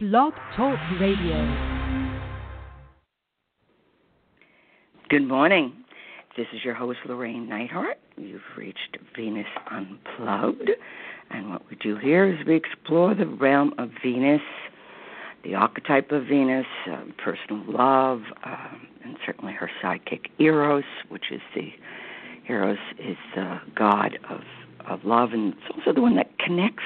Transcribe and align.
Blog 0.00 0.32
Talk 0.56 0.78
Radio. 1.00 1.42
Good 5.10 5.26
morning. 5.26 5.72
This 6.36 6.46
is 6.54 6.60
your 6.64 6.74
host, 6.74 7.00
Llorraine 7.04 7.48
Neithardt. 7.48 7.96
You've 8.16 8.40
reached 8.56 8.96
Venus 9.16 9.48
Unplugged. 9.72 10.70
And 11.30 11.50
what 11.50 11.68
we 11.68 11.74
do 11.82 11.96
here 11.96 12.32
is 12.32 12.46
we 12.46 12.54
explore 12.54 13.12
the 13.12 13.26
realm 13.26 13.74
of 13.76 13.90
Venus, 14.00 14.40
the 15.42 15.56
archetype 15.56 16.12
of 16.12 16.26
Venus, 16.26 16.66
uh, 16.88 17.00
personal 17.20 17.64
love, 17.66 18.20
um, 18.44 18.86
and 19.02 19.16
certainly 19.26 19.52
her 19.52 19.68
sidekick, 19.82 20.26
Eros, 20.38 20.84
which 21.08 21.32
is 21.32 21.40
the 21.56 21.72
Eros 22.48 22.78
is 23.00 23.16
the 23.34 23.58
god 23.74 24.16
of, 24.30 24.42
of 24.86 25.04
love, 25.04 25.30
and 25.32 25.54
it's 25.54 25.76
also 25.76 25.92
the 25.92 26.00
one 26.00 26.14
that 26.14 26.38
connects 26.38 26.84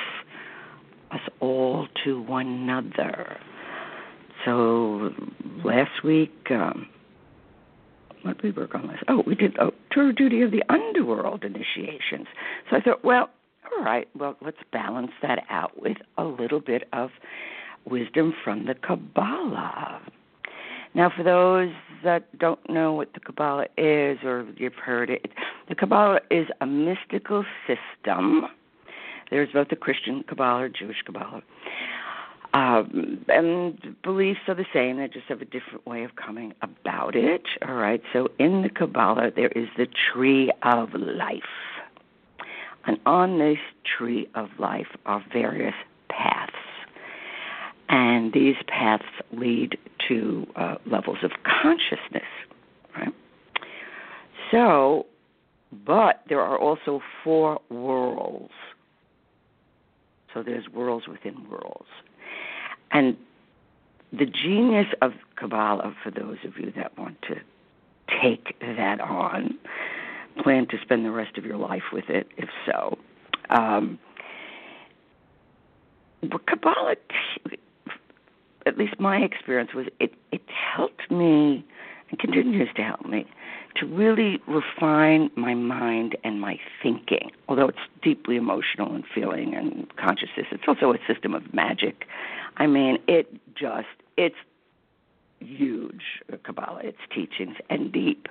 us 1.13 1.21
all 1.41 1.87
to 2.05 2.23
one 2.23 2.47
another. 2.47 3.39
So 4.45 5.11
last 5.65 6.03
week, 6.05 6.33
um, 6.51 6.89
what 8.23 8.43
we 8.43 8.51
work 8.51 8.75
on 8.75 8.87
last? 8.87 9.05
Oh, 9.09 9.23
we 9.27 9.35
did 9.35 9.57
oh, 9.61 9.73
tour 9.91 10.13
duty 10.13 10.43
of 10.43 10.51
the 10.51 10.63
underworld 10.69 11.45
initiations. 11.45 12.27
So 12.71 12.77
I 12.77 12.81
thought, 12.81 13.05
well, 13.05 13.31
all 13.77 13.85
right, 13.85 14.09
well, 14.17 14.37
let's 14.43 14.59
balance 14.73 15.13
that 15.23 15.45
out 15.51 15.81
with 15.81 15.97
a 16.19 16.25
little 16.25 16.61
bit 16.61 16.85
of 16.93 17.11
wisdom 17.85 18.33
from 18.45 18.67
the 18.67 18.75
Kabbalah. 18.75 20.01
Now, 20.95 21.11
for 21.17 21.23
those 21.23 21.73
that 22.05 22.39
don't 22.39 22.61
know 22.69 22.93
what 22.93 23.15
the 23.15 23.21
Kabbalah 23.21 23.67
is 23.79 24.19
or 24.25 24.47
you've 24.57 24.75
heard 24.75 25.09
it, 25.09 25.31
the 25.69 25.75
Kabbalah 25.75 26.21
is 26.31 26.47
a 26.61 26.67
mystical 26.67 27.45
system 27.67 28.47
there's 29.33 29.49
both 29.53 29.71
the 29.71 29.77
Christian 29.77 30.23
Kabbalah 30.29 30.69
Jewish 30.69 30.99
Kabbalah. 31.07 31.43
Um, 32.55 33.25
and 33.29 33.97
beliefs 34.03 34.41
are 34.47 34.55
the 34.55 34.67
same, 34.75 34.99
they 34.99 35.09
just 35.09 35.25
have 35.29 35.41
a 35.41 35.47
different 35.47 35.87
way 35.87 36.05
of 36.05 36.17
coming 36.17 36.53
about 36.61 37.17
it. 37.17 37.43
All 37.67 37.75
right, 37.75 38.03
so 38.13 38.29
in 38.39 38.61
the 38.61 38.69
Kabbalah, 38.69 39.31
there 39.35 39.49
is 39.49 39.69
the 39.79 39.87
tree 40.13 40.53
of 40.63 40.91
life. 40.93 41.43
And 42.85 42.99
on 43.07 43.39
this 43.39 43.57
tree 43.97 44.29
of 44.35 44.51
life 44.59 44.89
are 45.07 45.25
various 45.33 45.75
paths. 46.11 46.53
And 47.89 48.35
these 48.35 48.57
paths 48.67 49.05
lead 49.33 49.79
to 50.09 50.47
uh, 50.55 50.75
levels 50.85 51.19
of 51.23 51.31
consciousness, 51.63 52.29
right? 52.95 53.15
So, 54.51 55.07
but 55.87 56.23
there 56.29 56.43
are 56.43 56.59
also 56.59 57.01
four 57.25 57.61
worlds 57.71 58.53
so 60.33 60.43
there's 60.43 60.69
worlds 60.69 61.07
within 61.09 61.49
worlds. 61.49 61.89
And 62.91 63.17
the 64.13 64.27
genius 64.27 64.89
of 65.01 65.13
Kabbalah, 65.37 65.95
for 66.03 66.11
those 66.11 66.39
of 66.45 66.59
you 66.59 66.73
that 66.77 66.97
want 66.99 67.21
to 67.23 67.37
take 68.23 68.59
that 68.61 69.01
on, 69.01 69.59
plan 70.43 70.67
to 70.69 70.77
spend 70.83 71.05
the 71.05 71.11
rest 71.11 71.39
of 71.39 71.45
your 71.45 71.57
life 71.57 71.83
with 71.93 72.09
it, 72.09 72.29
if 72.37 72.49
so. 72.67 72.99
Um, 73.51 73.99
Kabbalah, 76.47 76.97
at 78.67 78.79
least 78.79 78.95
my 79.01 79.19
experience 79.19 79.71
was, 79.75 79.87
it, 79.99 80.13
it 80.31 80.43
helped 80.49 81.11
me 81.11 81.65
and 82.11 82.19
continues 82.19 82.69
to 82.77 82.83
help 82.83 83.05
me 83.07 83.27
to 83.77 83.87
really 83.87 84.41
refine 84.47 85.31
my 85.37 85.55
mind 85.55 86.17
and 86.25 86.41
my 86.41 86.59
thinking. 86.83 87.31
Although 87.49 87.69
it's 87.69 87.79
deeply 88.03 88.37
emotional 88.37 88.95
and 88.95 89.05
feeling 89.15 89.55
and 89.55 89.87
consciousness, 89.97 90.47
it's 90.51 90.65
also 90.67 90.93
a 90.93 90.99
system 91.07 91.35
of 91.35 91.55
magic. 91.55 92.05
I 92.57 92.67
mean, 92.67 92.99
it 93.09 93.33
just, 93.55 93.87
it's 94.17 94.37
huge, 95.41 96.03
Kabbalah, 96.45 96.81
its 96.83 96.99
teachings, 97.15 97.57
and 97.71 97.91
deep. 97.93 98.29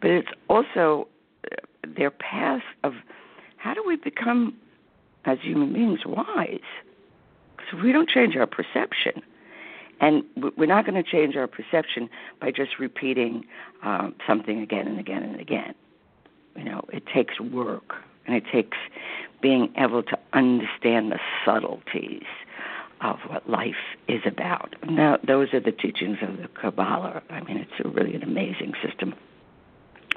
But 0.00 0.10
it's 0.10 0.28
also 0.48 1.06
uh, 1.50 1.56
their 1.96 2.10
path 2.10 2.62
of 2.82 2.94
how 3.56 3.74
do 3.74 3.82
we 3.86 3.96
become, 3.96 4.54
as 5.24 5.38
human 5.40 5.72
beings, 5.72 6.00
wise? 6.04 6.58
Because 7.56 7.82
we 7.82 7.92
don't 7.92 8.08
change 8.08 8.36
our 8.36 8.46
perception, 8.46 9.22
and 10.02 10.24
we're 10.58 10.66
not 10.66 10.84
going 10.84 11.02
to 11.02 11.08
change 11.08 11.36
our 11.36 11.46
perception 11.46 12.10
by 12.40 12.50
just 12.50 12.78
repeating 12.80 13.44
um, 13.82 14.14
something 14.26 14.60
again 14.60 14.88
and 14.88 14.98
again 14.98 15.22
and 15.22 15.40
again. 15.40 15.74
You 16.56 16.64
know, 16.64 16.84
it 16.92 17.04
takes 17.06 17.40
work 17.40 17.94
and 18.26 18.34
it 18.34 18.42
takes 18.52 18.76
being 19.40 19.72
able 19.78 20.02
to 20.02 20.18
understand 20.32 21.12
the 21.12 21.20
subtleties 21.44 22.26
of 23.00 23.18
what 23.28 23.48
life 23.48 23.96
is 24.08 24.20
about. 24.26 24.74
Now, 24.88 25.18
those 25.26 25.54
are 25.54 25.60
the 25.60 25.72
teachings 25.72 26.18
of 26.20 26.36
the 26.36 26.48
Kabbalah. 26.48 27.22
I 27.30 27.40
mean, 27.40 27.56
it's 27.56 27.84
a 27.84 27.88
really 27.88 28.14
an 28.14 28.24
amazing 28.24 28.74
system. 28.84 29.14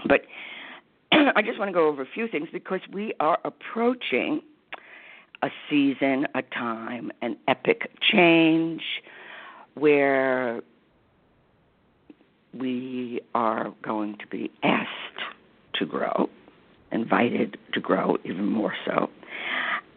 But 0.08 0.22
I 1.12 1.42
just 1.44 1.60
want 1.60 1.70
to 1.70 1.74
go 1.74 1.88
over 1.88 2.02
a 2.02 2.08
few 2.12 2.28
things 2.28 2.50
because 2.52 2.82
we 2.92 3.14
are 3.20 3.38
approaching 3.44 4.42
a 5.44 5.50
season, 5.70 6.28
a 6.34 6.42
time, 6.42 7.12
an 7.22 7.38
epic 7.48 7.92
change 8.02 8.82
where 9.76 10.62
we 12.54 13.22
are 13.34 13.74
going 13.82 14.18
to 14.18 14.28
be 14.28 14.50
asked 14.64 14.90
to 15.76 15.86
grow, 15.86 16.30
invited 16.92 17.58
to 17.74 17.80
grow 17.80 18.18
even 18.24 18.48
more 18.48 18.74
so, 18.86 19.10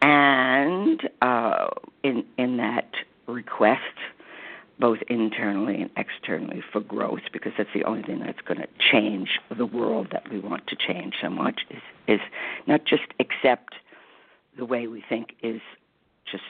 and 0.02 1.08
uh, 1.22 1.68
in 2.02 2.24
in 2.36 2.56
that 2.58 2.90
request, 3.26 3.82
both 4.78 4.98
internally 5.08 5.80
and 5.80 5.90
externally 5.96 6.62
for 6.72 6.80
growth, 6.80 7.22
because 7.32 7.52
that's 7.56 7.70
the 7.74 7.84
only 7.84 8.02
thing 8.02 8.20
that's 8.20 8.40
going 8.40 8.60
to 8.60 8.68
change 8.78 9.38
the 9.56 9.66
world 9.66 10.08
that 10.12 10.28
we 10.30 10.38
want 10.38 10.66
to 10.66 10.76
change 10.76 11.14
so 11.20 11.30
much 11.30 11.60
is 11.70 11.82
is 12.06 12.20
not 12.66 12.84
just 12.84 13.04
accept 13.20 13.74
the 14.56 14.64
way 14.64 14.88
we 14.88 15.04
think 15.08 15.36
is 15.42 15.60
just 16.30 16.44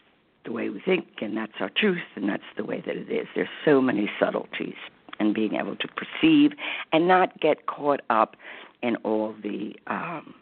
the 0.49 0.55
way 0.55 0.71
we 0.71 0.81
think, 0.81 1.07
and 1.21 1.37
that's 1.37 1.53
our 1.61 1.71
truth, 1.77 1.99
and 2.17 2.27
that's 2.29 2.43
the 2.57 2.65
way 2.65 2.83
that 2.87 2.97
it 2.97 3.11
is. 3.11 3.27
There's 3.35 3.49
so 3.67 3.83
many 3.83 4.11
subtleties 4.19 4.77
and 5.21 5.35
being 5.35 5.57
able 5.57 5.77
to 5.77 5.89
perceive 5.89 6.53
and 6.93 7.07
not 7.07 7.39
get 7.41 7.67
caught 7.67 8.01
up 8.09 8.35
in 8.83 8.97
all 8.97 9.35
the 9.43 9.75
um, 9.89 10.35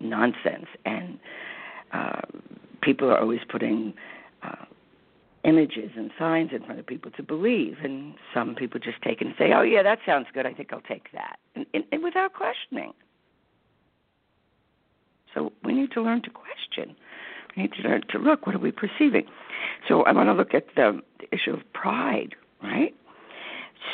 nonsense. 0.00 0.66
And 0.84 1.20
uh, 1.92 2.22
people 2.82 3.08
are 3.08 3.20
always 3.20 3.42
putting 3.48 3.94
uh, 4.42 4.64
images 5.44 5.92
and 5.96 6.10
signs 6.18 6.50
in 6.52 6.64
front 6.64 6.80
of 6.80 6.86
people 6.86 7.12
to 7.12 7.22
believe, 7.22 7.76
and 7.84 8.14
some 8.34 8.56
people 8.56 8.80
just 8.80 9.00
take 9.02 9.20
and 9.20 9.34
say, 9.38 9.52
"Oh 9.52 9.62
yeah, 9.62 9.84
that 9.84 10.00
sounds 10.04 10.26
good. 10.34 10.46
I 10.46 10.52
think 10.52 10.72
I'll 10.72 10.80
take 10.80 11.12
that," 11.12 11.38
and, 11.54 11.64
and, 11.74 11.84
and 11.92 12.02
without 12.02 12.32
questioning. 12.32 12.92
So 15.32 15.52
we 15.62 15.74
need 15.74 15.92
to 15.92 16.02
learn 16.02 16.22
to 16.22 16.30
question 16.30 16.96
need 17.56 17.72
to, 17.74 17.82
learn 17.82 18.02
to 18.10 18.18
look. 18.18 18.46
What 18.46 18.54
are 18.54 18.60
we 18.60 18.72
perceiving? 18.72 19.26
So 19.88 20.02
I 20.02 20.12
want 20.12 20.28
to 20.28 20.32
look 20.32 20.54
at 20.54 20.66
the, 20.74 21.00
issue 21.32 21.52
of 21.52 21.60
pride, 21.72 22.36
right? 22.62 22.94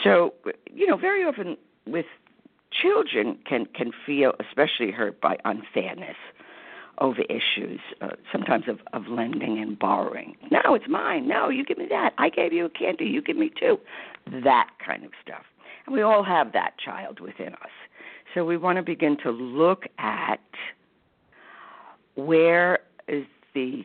So 0.05 0.35
you 0.71 0.87
know, 0.87 0.99
very 0.99 1.25
often 1.25 1.57
with 1.87 2.05
children 2.71 3.39
can 3.49 3.67
can 3.67 3.91
feel 4.05 4.33
especially 4.39 4.91
hurt 4.91 5.21
by 5.21 5.39
unfairness 5.45 6.17
over 6.99 7.23
issues, 7.23 7.81
uh, 8.01 8.11
sometimes 8.31 8.65
of, 8.69 8.79
of 8.93 9.09
lending 9.09 9.59
and 9.59 9.79
borrowing. 9.79 10.37
No, 10.51 10.75
it's 10.75 10.85
mine. 10.89 11.27
No, 11.27 11.49
you 11.49 11.65
give 11.65 11.79
me 11.79 11.87
that. 11.89 12.13
I 12.19 12.29
gave 12.29 12.53
you 12.53 12.67
a 12.67 12.71
candy. 12.71 13.07
You 13.07 13.23
give 13.23 13.37
me 13.37 13.51
two. 13.59 13.79
That 14.45 14.69
kind 14.85 15.05
of 15.05 15.11
stuff. 15.23 15.43
And 15.87 15.95
we 15.95 16.03
all 16.03 16.23
have 16.23 16.53
that 16.53 16.75
child 16.79 17.19
within 17.19 17.55
us. 17.55 17.71
So 18.35 18.45
we 18.45 18.57
want 18.57 18.77
to 18.77 18.83
begin 18.83 19.17
to 19.25 19.31
look 19.31 19.85
at 19.99 20.41
where 22.15 22.81
is 23.09 23.25
the 23.55 23.85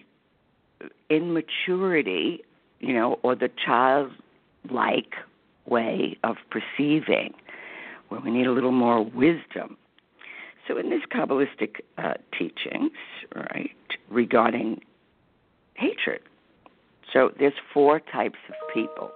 immaturity, 1.10 2.44
you 2.80 2.94
know, 2.94 3.20
or 3.24 3.36
the 3.36 3.50
childlike 3.64 5.14
way 5.66 6.18
of 6.24 6.38
perceiving, 6.50 7.34
where 8.10 8.22
we 8.22 8.32
need 8.32 8.48
a 8.48 8.52
little 8.52 8.72
more 8.72 9.04
wisdom. 9.04 9.78
So, 10.68 10.78
in 10.78 10.90
these 10.90 11.04
Kabbalistic 11.14 11.82
uh, 11.98 12.16
teachings, 12.38 12.92
right, 13.34 13.72
regarding 14.10 14.82
hatred, 15.76 16.22
so 17.12 17.32
there's 17.40 17.54
four 17.74 18.00
types 18.00 18.40
of 18.50 18.56
people. 18.74 19.12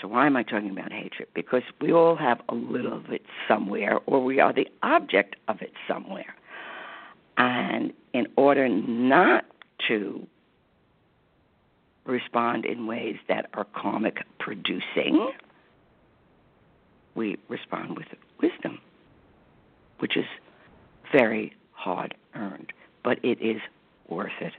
So 0.00 0.06
why 0.06 0.26
am 0.26 0.36
I 0.36 0.44
talking 0.44 0.70
about 0.70 0.92
hatred? 0.92 1.28
Because 1.34 1.62
we 1.80 1.92
all 1.92 2.14
have 2.16 2.40
a 2.48 2.54
little 2.54 2.92
of 2.92 3.10
it 3.10 3.22
somewhere, 3.48 3.98
or 4.06 4.22
we 4.22 4.38
are 4.38 4.52
the 4.52 4.68
object 4.82 5.36
of 5.48 5.60
it 5.60 5.72
somewhere. 5.88 6.36
And 7.38 7.92
in 8.12 8.26
order 8.36 8.68
not 8.68 9.44
to 9.86 10.26
respond 12.04 12.64
in 12.64 12.86
ways 12.86 13.16
that 13.28 13.46
are 13.54 13.66
karmic 13.74 14.18
producing, 14.40 15.30
we 17.14 17.36
respond 17.48 17.96
with 17.96 18.08
wisdom, 18.42 18.80
which 20.00 20.16
is 20.16 20.24
very 21.12 21.54
hard 21.72 22.14
earned, 22.34 22.72
but 23.04 23.18
it 23.24 23.40
is 23.40 23.60
worth 24.08 24.32
it. 24.40 24.52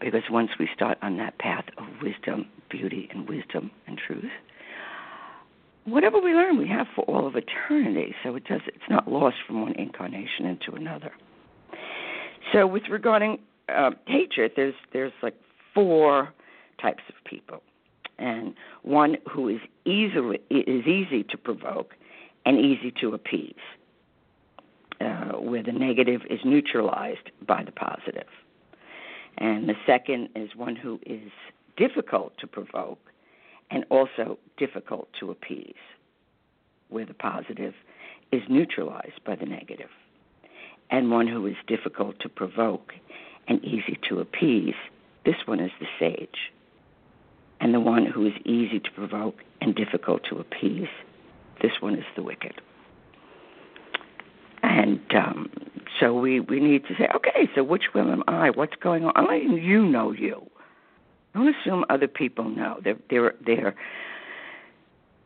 Because 0.00 0.22
once 0.28 0.50
we 0.58 0.68
start 0.74 0.98
on 1.02 1.18
that 1.18 1.38
path 1.38 1.66
of 1.78 1.84
wisdom, 2.02 2.46
beauty, 2.68 3.08
and 3.12 3.28
wisdom 3.28 3.70
and 3.86 3.96
truth, 3.96 4.32
whatever 5.84 6.20
we 6.20 6.32
learn, 6.32 6.58
we 6.58 6.68
have 6.68 6.88
for 6.96 7.04
all 7.04 7.28
of 7.28 7.36
eternity. 7.36 8.14
So 8.24 8.34
it 8.34 8.44
does. 8.44 8.60
It's 8.66 8.90
not 8.90 9.08
lost 9.08 9.36
from 9.46 9.62
one 9.62 9.74
incarnation 9.74 10.46
into 10.46 10.72
another. 10.72 11.12
So 12.52 12.66
with 12.66 12.82
regarding 12.90 13.38
uh, 13.68 13.92
hatred, 14.06 14.52
there's 14.56 14.74
there's 14.92 15.12
like 15.22 15.36
four 15.74 16.32
types 16.80 17.02
of 17.08 17.14
people, 17.24 17.62
and 18.18 18.54
one 18.82 19.16
who 19.30 19.48
is 19.48 19.60
easily 19.86 20.40
is 20.50 20.86
easy 20.86 21.22
to 21.24 21.38
provoke 21.38 21.94
and 22.44 22.58
easy 22.58 22.92
to 23.00 23.14
appease, 23.14 23.54
uh, 25.00 25.38
where 25.38 25.62
the 25.62 25.72
negative 25.72 26.22
is 26.28 26.40
neutralized 26.44 27.30
by 27.46 27.62
the 27.62 27.72
positive. 27.72 28.28
And 29.38 29.68
the 29.68 29.76
second 29.86 30.28
is 30.36 30.54
one 30.54 30.76
who 30.76 31.00
is 31.06 31.30
difficult 31.76 32.36
to 32.38 32.46
provoke 32.46 32.98
and 33.70 33.84
also 33.88 34.38
difficult 34.58 35.08
to 35.20 35.30
appease, 35.30 35.74
where 36.90 37.06
the 37.06 37.14
positive 37.14 37.72
is 38.30 38.42
neutralized 38.50 39.24
by 39.24 39.36
the 39.36 39.46
negative. 39.46 39.88
And 40.92 41.10
one 41.10 41.26
who 41.26 41.46
is 41.46 41.56
difficult 41.66 42.20
to 42.20 42.28
provoke 42.28 42.92
and 43.48 43.64
easy 43.64 43.98
to 44.08 44.20
appease, 44.20 44.74
this 45.24 45.34
one 45.46 45.58
is 45.58 45.70
the 45.80 45.86
sage. 45.98 46.52
And 47.60 47.72
the 47.72 47.80
one 47.80 48.04
who 48.04 48.26
is 48.26 48.34
easy 48.44 48.78
to 48.78 48.90
provoke 48.90 49.38
and 49.60 49.74
difficult 49.74 50.22
to 50.28 50.38
appease, 50.38 50.88
this 51.62 51.72
one 51.80 51.94
is 51.94 52.04
the 52.14 52.22
wicked. 52.22 52.60
And 54.62 55.00
um, 55.14 55.50
so 55.98 56.12
we, 56.12 56.40
we 56.40 56.60
need 56.60 56.84
to 56.86 56.94
say, 56.98 57.08
okay, 57.14 57.48
so 57.54 57.64
which 57.64 57.84
one 57.92 58.10
am 58.10 58.22
I? 58.28 58.50
What's 58.50 58.76
going 58.76 59.04
on? 59.04 59.12
I'm 59.16 59.26
letting 59.26 59.62
you 59.62 59.84
know 59.86 60.12
you. 60.12 60.46
Don't 61.34 61.54
assume 61.54 61.84
other 61.88 62.08
people 62.08 62.50
know. 62.50 62.78
They're 62.84 62.98
they're 63.08 63.34
they're 63.46 63.74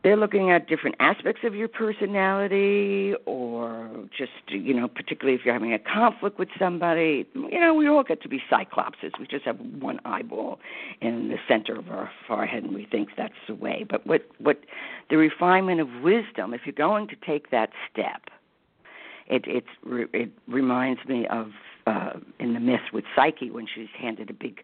they're 0.07 0.15
looking 0.15 0.51
at 0.51 0.69
different 0.69 0.95
aspects 1.01 1.41
of 1.43 1.53
your 1.53 1.67
personality 1.67 3.13
or 3.25 3.89
just 4.17 4.31
you 4.47 4.73
know 4.73 4.87
particularly 4.87 5.37
if 5.37 5.43
you're 5.43 5.53
having 5.53 5.73
a 5.73 5.79
conflict 5.79 6.39
with 6.39 6.47
somebody. 6.57 7.27
You 7.33 7.59
know 7.59 7.73
we 7.73 7.89
all 7.89 8.03
get 8.03 8.21
to 8.21 8.29
be 8.29 8.41
cyclopses. 8.49 9.11
We 9.19 9.27
just 9.27 9.43
have 9.43 9.59
one 9.59 9.99
eyeball 10.05 10.59
in 11.01 11.27
the 11.27 11.35
center 11.45 11.77
of 11.77 11.89
our 11.89 12.09
forehead 12.25 12.63
and 12.63 12.73
we 12.73 12.87
think 12.89 13.09
that's 13.17 13.33
the 13.49 13.55
way. 13.55 13.85
But 13.89 14.07
what 14.07 14.21
what 14.39 14.61
the 15.09 15.17
refinement 15.17 15.81
of 15.81 15.89
wisdom 16.01 16.53
if 16.53 16.61
you're 16.63 16.71
going 16.71 17.09
to 17.09 17.17
take 17.27 17.51
that 17.51 17.71
step 17.91 18.21
it 19.27 19.43
it's 19.45 19.67
it 20.13 20.31
reminds 20.47 21.03
me 21.05 21.27
of 21.27 21.47
uh 21.85 22.13
in 22.39 22.53
the 22.53 22.61
myth 22.61 22.93
with 22.93 23.03
psyche 23.13 23.51
when 23.51 23.67
she's 23.67 23.89
handed 23.99 24.29
a 24.29 24.33
big 24.33 24.61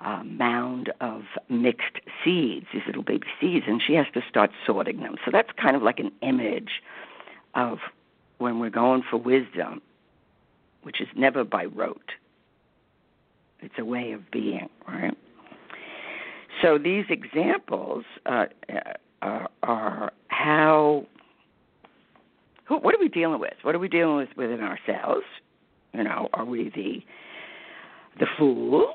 uh, 0.00 0.22
mound 0.24 0.92
of 1.00 1.22
mixed 1.48 1.98
seeds, 2.24 2.66
these 2.72 2.82
little 2.86 3.02
baby 3.02 3.26
seeds, 3.40 3.64
and 3.68 3.80
she 3.84 3.94
has 3.94 4.06
to 4.14 4.20
start 4.28 4.50
sorting 4.66 5.00
them. 5.00 5.16
So 5.24 5.30
that's 5.32 5.50
kind 5.60 5.76
of 5.76 5.82
like 5.82 5.98
an 5.98 6.12
image 6.22 6.82
of 7.54 7.78
when 8.38 8.58
we're 8.58 8.70
going 8.70 9.02
for 9.08 9.16
wisdom, 9.16 9.80
which 10.82 11.00
is 11.00 11.08
never 11.16 11.44
by 11.44 11.66
rote. 11.66 12.12
It's 13.60 13.74
a 13.78 13.84
way 13.84 14.12
of 14.12 14.30
being, 14.30 14.68
right? 14.86 15.16
So 16.60 16.78
these 16.78 17.04
examples 17.08 18.04
uh, 18.26 18.46
are, 19.22 19.48
are 19.62 20.12
how. 20.28 21.06
Who, 22.66 22.78
what 22.78 22.94
are 22.94 22.98
we 22.98 23.08
dealing 23.08 23.40
with? 23.40 23.54
What 23.62 23.74
are 23.74 23.78
we 23.78 23.88
dealing 23.88 24.16
with 24.16 24.30
within 24.36 24.60
ourselves? 24.60 25.24
You 25.92 26.04
know, 26.04 26.28
are 26.32 26.44
we 26.44 26.70
the 26.74 27.02
the 28.18 28.26
fool, 28.38 28.94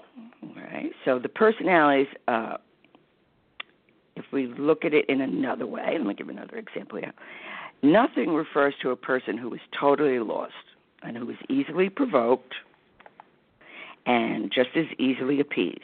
right? 0.56 0.92
So 1.06 1.20
the 1.20 1.30
personalities, 1.30 2.08
uh, 2.28 2.58
if 4.16 4.26
we 4.32 4.48
look 4.48 4.86
at 4.86 4.94
it 4.94 5.08
in 5.10 5.22
another 5.22 5.66
way, 5.66 5.96
let 5.98 6.06
me 6.06 6.14
give 6.14 6.30
another 6.30 6.58
example 6.58 7.00
here. 7.00 7.14
Nothing 7.82 8.34
refers 8.34 8.74
to 8.82 8.92
a 8.92 8.96
person 8.96 9.38
who 9.38 9.54
is 9.54 9.62
totally 9.78 10.20
lost 10.20 10.54
and 11.02 11.18
who 11.18 11.30
is 11.30 11.38
easily 11.48 11.90
provoked 11.90 12.54
and 14.06 14.52
just 14.52 14.70
as 14.76 14.86
easily 14.98 15.40
appeased. 15.40 15.80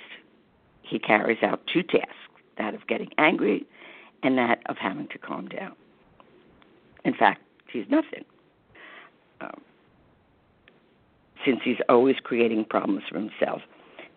He 0.82 1.00
carries 1.00 1.42
out 1.42 1.62
two 1.72 1.84
tasks 1.84 2.12
that 2.58 2.74
of 2.74 2.86
getting 2.88 3.10
angry 3.18 3.66
and 4.24 4.38
that 4.38 4.60
of 4.68 4.78
having 4.78 5.08
to 5.10 5.18
calm 5.18 5.48
down. 5.48 5.74
In 7.06 7.14
fact, 7.14 7.42
he's 7.72 7.86
nothing. 7.90 8.26
Um, 9.42 9.62
since 11.46 11.60
he's 11.64 11.78
always 11.88 12.16
creating 12.24 12.66
problems 12.66 13.04
for 13.10 13.20
himself 13.20 13.62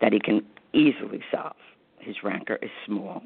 that 0.00 0.12
he 0.12 0.20
can 0.20 0.44
easily 0.72 1.22
solve. 1.32 1.56
His 1.98 2.16
rancor 2.22 2.58
is 2.62 2.70
small, 2.86 3.22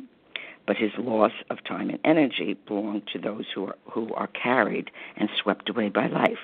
but 0.66 0.76
his 0.76 0.90
loss 0.98 1.32
of 1.50 1.62
time 1.64 1.90
and 1.90 1.98
energy 2.04 2.56
belong 2.66 3.02
to 3.12 3.19
those 3.19 3.44
who 3.54 3.66
are 3.66 3.76
who 3.90 4.12
are 4.14 4.28
carried 4.28 4.90
and 5.16 5.28
swept 5.42 5.69
away 5.69 5.88
by 5.88 6.06
life. 6.08 6.38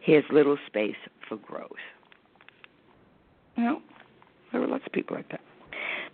He 0.00 0.12
has 0.12 0.24
little 0.30 0.58
space 0.66 0.96
for 1.28 1.36
growth. 1.36 1.70
You 3.56 3.82
there 4.52 4.62
are 4.62 4.66
lots 4.66 4.86
of 4.86 4.92
people 4.92 5.16
like 5.16 5.28
that. 5.30 5.40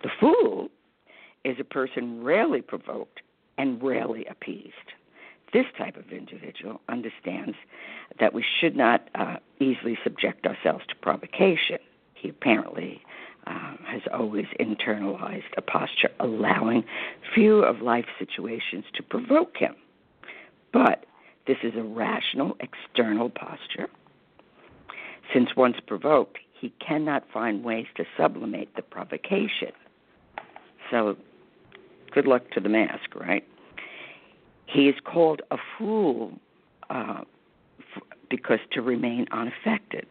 The 0.03 0.09
fool 0.19 0.69
is 1.45 1.55
a 1.59 1.63
person 1.63 2.23
rarely 2.23 2.61
provoked 2.61 3.21
and 3.57 3.81
rarely 3.81 4.25
appeased 4.25 4.91
this 5.55 5.65
type 5.77 5.95
of 5.95 6.11
individual 6.11 6.81
understands 6.89 7.55
that 8.19 8.33
we 8.33 8.43
should 8.59 8.75
not 8.75 9.09
uh, 9.15 9.37
easily 9.61 9.97
subject 10.03 10.45
ourselves 10.45 10.83
to 10.89 10.95
provocation. 10.95 11.77
He 12.13 12.27
apparently 12.27 13.01
uh, 13.47 13.73
has 13.85 14.01
always 14.13 14.45
internalized 14.59 15.43
a 15.57 15.61
posture 15.61 16.09
allowing 16.19 16.83
few 17.33 17.63
of 17.63 17.81
life 17.81 18.05
situations 18.17 18.85
to 18.95 19.03
provoke 19.03 19.57
him. 19.57 19.75
But 20.73 21.05
this 21.47 21.57
is 21.63 21.73
a 21.75 21.83
rational 21.83 22.57
external 22.59 23.29
posture. 23.29 23.87
Since 25.33 25.55
once 25.55 25.77
provoked, 25.85 26.39
he 26.59 26.73
cannot 26.85 27.23
find 27.31 27.63
ways 27.63 27.85
to 27.97 28.05
sublimate 28.17 28.69
the 28.75 28.81
provocation. 28.81 29.71
So, 30.91 31.15
good 32.11 32.27
luck 32.27 32.49
to 32.51 32.59
the 32.59 32.69
mask, 32.69 33.15
right? 33.15 33.45
He 34.65 34.87
is 34.87 34.95
called 35.03 35.41
a 35.51 35.57
fool 35.77 36.33
uh, 36.89 37.21
f- 37.95 38.03
because 38.29 38.59
to 38.71 38.81
remain 38.81 39.27
unaffected. 39.31 40.05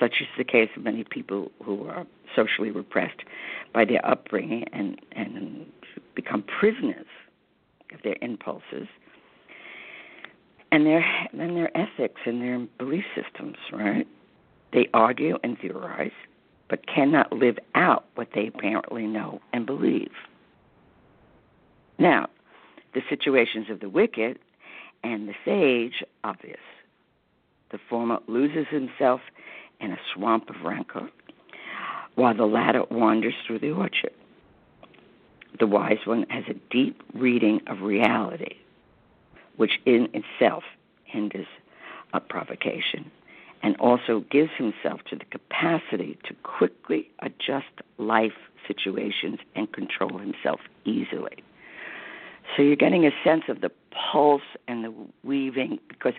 Such 0.00 0.20
is 0.20 0.28
the 0.36 0.44
case 0.44 0.70
of 0.76 0.84
many 0.84 1.04
people 1.04 1.50
who 1.64 1.86
are 1.88 2.06
socially 2.36 2.70
repressed 2.70 3.20
by 3.72 3.84
their 3.84 4.04
upbringing 4.06 4.64
and, 4.72 5.00
and 5.12 5.66
become 6.14 6.42
prisoners 6.42 7.06
of 7.92 8.02
their 8.02 8.16
impulses 8.20 8.86
and 10.70 10.86
their 10.86 11.04
and 11.32 11.56
their 11.56 11.76
ethics 11.76 12.20
and 12.26 12.42
their 12.42 12.58
belief 12.78 13.04
systems, 13.14 13.56
right? 13.72 14.06
They 14.72 14.88
argue 14.92 15.38
and 15.42 15.58
theorize, 15.58 16.12
but 16.68 16.86
cannot 16.86 17.32
live 17.32 17.58
out 17.74 18.04
what 18.14 18.28
they 18.34 18.48
apparently 18.48 19.06
know 19.06 19.40
and 19.52 19.64
believe. 19.64 20.12
Now, 21.98 22.28
the 22.94 23.00
situations 23.08 23.70
of 23.70 23.80
the 23.80 23.88
wicked 23.88 24.38
and 25.02 25.28
the 25.28 25.34
sage 25.44 26.04
obvious. 26.22 26.60
The 27.70 27.78
former 27.88 28.18
loses 28.26 28.66
himself 28.68 29.20
in 29.80 29.92
a 29.92 29.98
swamp 30.14 30.50
of 30.50 30.56
rancor, 30.64 31.08
while 32.14 32.34
the 32.34 32.46
latter 32.46 32.84
wanders 32.90 33.34
through 33.46 33.60
the 33.60 33.70
orchard. 33.70 34.12
The 35.58 35.66
wise 35.66 35.98
one 36.04 36.24
has 36.30 36.44
a 36.48 36.54
deep 36.70 37.02
reading 37.14 37.60
of 37.66 37.82
reality, 37.82 38.56
which 39.56 39.80
in 39.86 40.08
itself 40.12 40.64
hinders 41.04 41.46
a 42.12 42.20
provocation 42.20 43.10
and 43.62 43.76
also 43.78 44.24
gives 44.30 44.50
himself 44.56 45.00
to 45.10 45.16
the 45.16 45.24
capacity 45.24 46.16
to 46.24 46.34
quickly 46.42 47.10
adjust 47.20 47.66
life 47.98 48.32
situations 48.66 49.38
and 49.56 49.72
control 49.72 50.18
himself 50.18 50.60
easily. 50.84 51.42
So 52.56 52.62
you're 52.62 52.76
getting 52.76 53.06
a 53.06 53.10
sense 53.24 53.44
of 53.48 53.60
the 53.60 53.70
pulse 53.90 54.42
and 54.68 54.84
the 54.84 54.94
weaving 55.24 55.78
because 55.88 56.14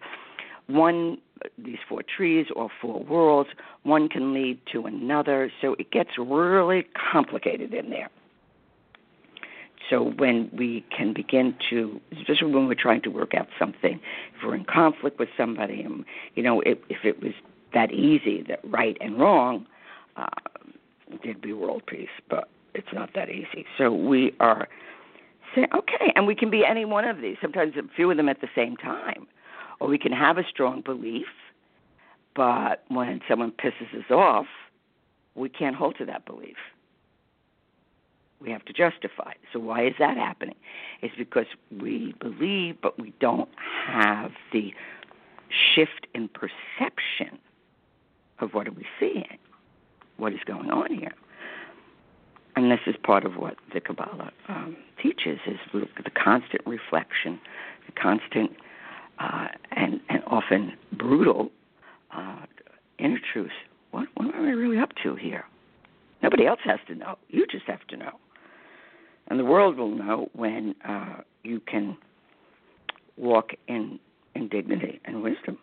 one 0.68 1.18
these 1.58 1.78
four 1.88 2.02
trees 2.04 2.48
or 2.56 2.70
four 2.82 3.04
worlds, 3.04 3.50
one 3.84 4.10
can 4.10 4.34
lead 4.34 4.60
to 4.72 4.86
another. 4.86 5.52
So 5.62 5.76
it 5.80 5.92
gets 5.92 6.12
really 6.18 6.88
complicated 7.12 7.74
in 7.74 7.90
there. 7.90 8.10
So 9.90 10.12
when 10.18 10.52
we 10.54 10.86
can 10.96 11.14
begin 11.14 11.56
to, 11.70 12.00
especially 12.18 12.52
when 12.52 12.68
we're 12.68 12.76
trying 12.76 13.02
to 13.04 13.10
work 13.10 13.34
out 13.34 13.48
something, 13.58 14.00
if 14.36 14.46
we're 14.46 14.56
in 14.56 14.66
conflict 14.66 15.18
with 15.18 15.30
somebody, 15.36 15.82
and 15.82 16.06
you 16.36 16.44
know, 16.44 16.62
if, 16.62 16.78
if 16.90 17.04
it 17.04 17.24
was 17.24 17.34
that 17.74 17.92
easy, 17.92 18.44
that 18.44 18.60
right 18.64 18.98
and 19.02 19.20
wrong, 19.20 19.66
uh, 20.16 20.28
there'd 21.24 21.42
be 21.42 21.54
world 21.54 21.84
peace. 21.88 22.10
But 22.30 22.50
it's 22.76 22.94
not 22.94 23.12
that 23.16 23.30
easy. 23.30 23.66
So 23.78 23.92
we 23.92 24.36
are 24.40 24.68
say, 25.56 25.68
okay, 25.74 26.14
and 26.16 26.28
we 26.28 26.36
can 26.36 26.50
be 26.50 26.64
any 26.66 26.86
one 26.86 27.06
of 27.06 27.22
these, 27.22 27.38
sometimes 27.42 27.74
a 27.76 27.82
few 27.96 28.12
of 28.12 28.18
them 28.18 28.30
at 28.30 28.42
the 28.42 28.50
same 28.56 28.78
time. 28.78 29.28
Or 29.80 29.88
we 29.88 29.98
can 29.98 30.12
have 30.12 30.38
a 30.38 30.44
strong 30.50 30.82
belief, 30.82 31.28
but 32.36 32.84
when 32.90 33.22
someone 33.28 33.52
pisses 33.52 33.94
us 33.98 34.12
off, 34.12 34.48
we 35.36 35.50
can't 35.50 35.76
hold 35.76 35.98
to 35.98 36.06
that 36.06 36.26
belief. 36.26 36.58
we 38.40 38.52
have 38.52 38.64
to 38.66 38.74
justify. 38.74 39.34
So 39.52 39.60
why 39.60 39.86
is 39.86 39.94
that 40.00 40.18
happening? 40.18 40.56
It's 41.02 41.16
because 41.18 41.48
we 41.82 42.14
believe, 42.20 42.78
but 42.82 43.00
we 43.00 43.14
don't 43.20 43.50
have 43.86 44.32
the 44.52 44.74
shift 45.50 46.08
in 46.14 46.30
perception 46.30 47.38
of 48.40 48.54
what 48.54 48.68
are 48.68 48.72
we 48.72 48.86
seeing, 49.00 49.38
what 50.18 50.34
is 50.34 50.40
going 50.46 50.70
on 50.70 50.94
here. 50.94 51.14
And 52.56 52.72
this 52.72 52.80
is 52.88 52.96
part 53.04 53.26
of 53.26 53.36
what 53.36 53.56
the 53.74 53.80
Kabbalah 53.80 54.32
um, 54.48 54.76
teaches: 55.02 55.40
is 55.46 55.58
the 55.74 56.12
constant 56.12 56.62
reflection, 56.66 57.40
the 57.86 57.92
constant 57.94 58.52
uh, 59.20 59.48
and 59.72 60.00
and 60.10 60.24
often 60.28 60.74
brutal 60.94 61.50
uh, 62.16 62.46
inner 62.98 63.20
truth. 63.34 63.52
What, 63.92 64.08
what 64.16 64.34
am 64.36 64.46
I 64.46 64.52
really 64.52 64.78
up 64.78 64.92
to 65.04 65.16
here? 65.16 65.46
Nobody 66.22 66.46
else 66.46 66.60
has 66.64 66.80
to 66.88 66.96
know. 66.96 67.18
You 67.30 67.46
just 67.50 67.66
have 67.66 67.86
to 67.88 67.98
know. 67.98 68.12
And 69.28 69.40
the 69.40 69.46
world 69.46 69.78
will 69.78 69.96
know 69.96 70.30
when 70.34 70.76
uh, 70.88 71.22
you 71.44 71.60
can 71.60 71.98
walk 73.18 73.52
in, 73.68 74.00
in 74.36 74.48
dignity 74.48 75.00
and 75.06 75.22
wisdom. 75.22 75.58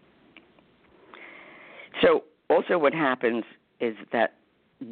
So, 2.02 2.24
also, 2.48 2.78
what 2.78 2.94
happens 2.94 3.44
is 3.80 3.96
that 4.12 4.34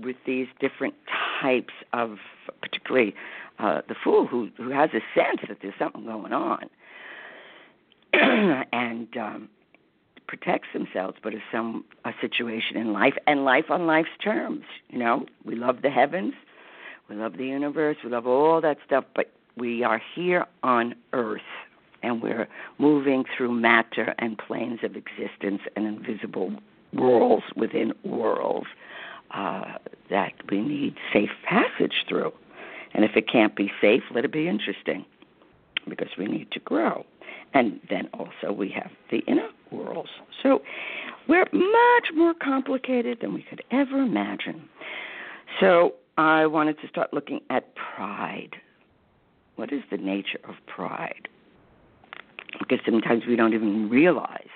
with 0.02 0.16
these 0.26 0.46
different 0.60 0.94
types 1.40 1.72
of, 1.92 2.16
particularly 2.60 3.14
uh, 3.58 3.82
the 3.88 3.94
fool 4.02 4.26
who, 4.26 4.48
who 4.56 4.70
has 4.70 4.90
a 4.90 5.00
sense 5.14 5.40
that 5.48 5.58
there's 5.62 5.74
something 5.78 6.04
going 6.04 6.32
on, 6.32 6.68
and 8.72 9.16
um, 9.16 9.48
protects 10.26 10.68
themselves, 10.72 11.16
but 11.22 11.34
is 11.34 11.40
some 11.52 11.84
a 12.04 12.12
situation 12.20 12.76
in 12.76 12.92
life 12.92 13.14
and 13.26 13.44
life 13.44 13.70
on 13.70 13.86
life's 13.86 14.16
terms. 14.22 14.64
You 14.88 14.98
know, 14.98 15.26
we 15.44 15.54
love 15.54 15.82
the 15.82 15.90
heavens, 15.90 16.34
we 17.08 17.16
love 17.16 17.36
the 17.36 17.46
universe, 17.46 17.96
we 18.04 18.10
love 18.10 18.26
all 18.26 18.60
that 18.60 18.78
stuff, 18.86 19.04
but 19.14 19.30
we 19.56 19.84
are 19.84 20.00
here 20.14 20.46
on 20.62 20.94
Earth 21.12 21.40
and 22.02 22.22
we're 22.22 22.48
moving 22.78 23.24
through 23.36 23.52
matter 23.52 24.14
and 24.18 24.36
planes 24.36 24.80
of 24.82 24.94
existence 24.94 25.62
and 25.74 25.86
invisible 25.86 26.52
worlds 26.92 27.44
within 27.56 27.92
worlds 28.04 28.66
uh, 29.30 29.78
that 30.10 30.32
we 30.50 30.60
need 30.60 30.96
safe 31.12 31.30
passage 31.44 32.04
through. 32.08 32.32
And 32.92 33.04
if 33.04 33.16
it 33.16 33.28
can't 33.30 33.56
be 33.56 33.72
safe, 33.80 34.02
let 34.14 34.24
it 34.24 34.32
be 34.32 34.48
interesting 34.48 35.04
because 35.88 36.10
we 36.16 36.26
need 36.26 36.50
to 36.52 36.60
grow. 36.60 37.04
And 37.54 37.80
then 37.88 38.08
also 38.12 38.52
we 38.52 38.68
have 38.70 38.90
the 39.10 39.18
inner 39.28 39.48
worlds. 39.70 40.10
So 40.42 40.60
we're 41.28 41.46
much 41.52 42.08
more 42.14 42.34
complicated 42.34 43.18
than 43.20 43.32
we 43.32 43.42
could 43.48 43.62
ever 43.70 44.02
imagine. 44.02 44.68
So 45.60 45.94
I 46.18 46.46
wanted 46.46 46.80
to 46.80 46.88
start 46.88 47.14
looking 47.14 47.40
at 47.50 47.74
pride. 47.76 48.56
What 49.56 49.72
is 49.72 49.82
the 49.90 49.96
nature 49.96 50.40
of 50.48 50.56
pride? 50.66 51.28
Because 52.58 52.78
sometimes 52.84 53.22
we 53.26 53.36
don't 53.36 53.54
even 53.54 53.88
realize 53.88 54.48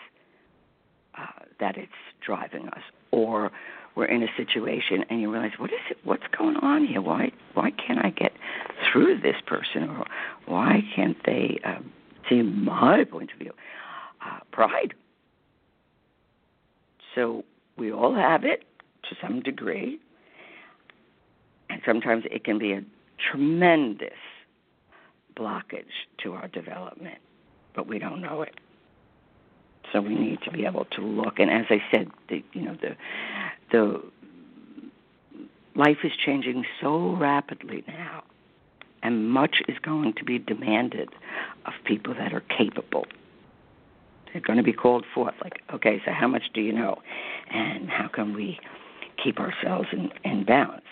uh, 1.17 1.27
that 1.61 1.77
it's 1.77 1.93
driving 2.25 2.69
us, 2.69 2.83
or 3.13 3.51
we're 3.97 4.07
in 4.07 4.23
a 4.23 4.29
situation 4.37 5.05
and 5.11 5.21
you 5.21 5.33
realize, 5.33 5.53
what 5.59 5.71
is 5.71 5.81
it? 5.91 5.99
What's 6.05 6.23
going 6.37 6.57
on 6.57 6.87
here? 6.87 7.01
Why 7.01 7.33
why 7.55 7.71
can't 7.71 8.05
I 8.05 8.11
get 8.11 8.33
through 8.93 9.21
this 9.21 9.37
person, 9.47 9.89
or 9.91 10.05
why 10.47 10.81
can't 10.95 11.17
they 11.27 11.61
um, 11.65 11.93
see 12.29 12.43
my 12.43 13.05
point 13.05 13.33
of 13.33 13.39
view? 13.39 13.53
Uh, 14.25 14.41
pride. 14.53 14.95
So 17.15 17.45
we 17.77 17.93
all 17.93 18.15
have 18.15 18.45
it 18.45 18.65
to 19.09 19.17
some 19.21 19.41
degree, 19.41 19.99
and 21.71 21.81
sometimes 21.87 22.25
it 22.31 22.45
can 22.45 22.59
be 22.59 22.73
a 22.73 22.83
tremendous 23.31 24.19
blockage 25.37 26.07
to 26.23 26.35
our 26.35 26.49
development, 26.49 27.19
but 27.75 27.87
we 27.87 27.99
don't 27.99 28.21
know 28.21 28.43
it. 28.43 28.55
So 29.93 30.01
we 30.01 30.15
need 30.15 30.41
to 30.43 30.51
be 30.51 30.67
able 30.67 30.85
to 30.85 31.01
look, 31.01 31.39
and 31.39 31.51
as 31.51 31.67
I 31.71 31.83
said, 31.91 32.09
the 32.29 32.45
you 32.53 32.63
know 32.63 32.77
the 32.81 32.97
the 33.73 34.03
life 35.75 35.99
is 36.05 36.13
changing 36.25 36.65
so 36.81 37.17
rapidly 37.17 37.85
now 37.87 38.25
and 39.03 39.31
much 39.31 39.63
is 39.69 39.79
going 39.79 40.13
to 40.15 40.25
be 40.25 40.39
demanded 40.39 41.09
of 41.67 41.73
people 41.85 42.15
that 42.15 42.33
are 42.33 42.43
capable. 42.57 43.07
They're 44.33 44.43
going 44.43 44.59
to 44.59 44.63
be 44.63 44.73
called 44.73 45.05
forth, 45.15 45.35
like, 45.43 45.63
okay, 45.73 46.01
so 46.05 46.13
how 46.13 46.29
much 46.29 46.45
do 46.53 46.61
you 46.61 46.73
know? 46.73 46.99
And 47.51 47.89
how 47.89 48.09
can 48.09 48.35
we 48.35 48.59
keep 49.23 49.41
ourselves 49.41 49.89
in, 49.93 50.11
in 50.25 50.45
balance? 50.45 50.85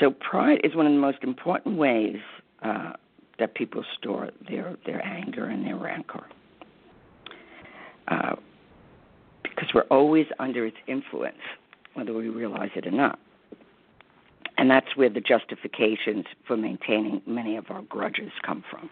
So, 0.00 0.10
pride 0.10 0.60
is 0.64 0.74
one 0.74 0.86
of 0.86 0.92
the 0.92 0.98
most 0.98 1.18
important 1.22 1.78
ways 1.78 2.16
uh, 2.62 2.92
that 3.38 3.54
people 3.54 3.84
store 3.98 4.30
their, 4.48 4.76
their 4.84 5.04
anger 5.04 5.46
and 5.46 5.64
their 5.64 5.76
rancor. 5.76 6.24
Uh, 8.08 8.34
because 9.42 9.68
we're 9.72 9.82
always 9.82 10.26
under 10.38 10.66
its 10.66 10.76
influence, 10.88 11.38
whether 11.94 12.12
we 12.12 12.28
realize 12.28 12.70
it 12.74 12.86
or 12.86 12.90
not. 12.90 13.18
And 14.56 14.70
that's 14.70 14.96
where 14.96 15.10
the 15.10 15.20
justifications 15.20 16.26
for 16.46 16.56
maintaining 16.56 17.22
many 17.26 17.56
of 17.56 17.70
our 17.70 17.82
grudges 17.82 18.30
come 18.44 18.64
from. 18.70 18.88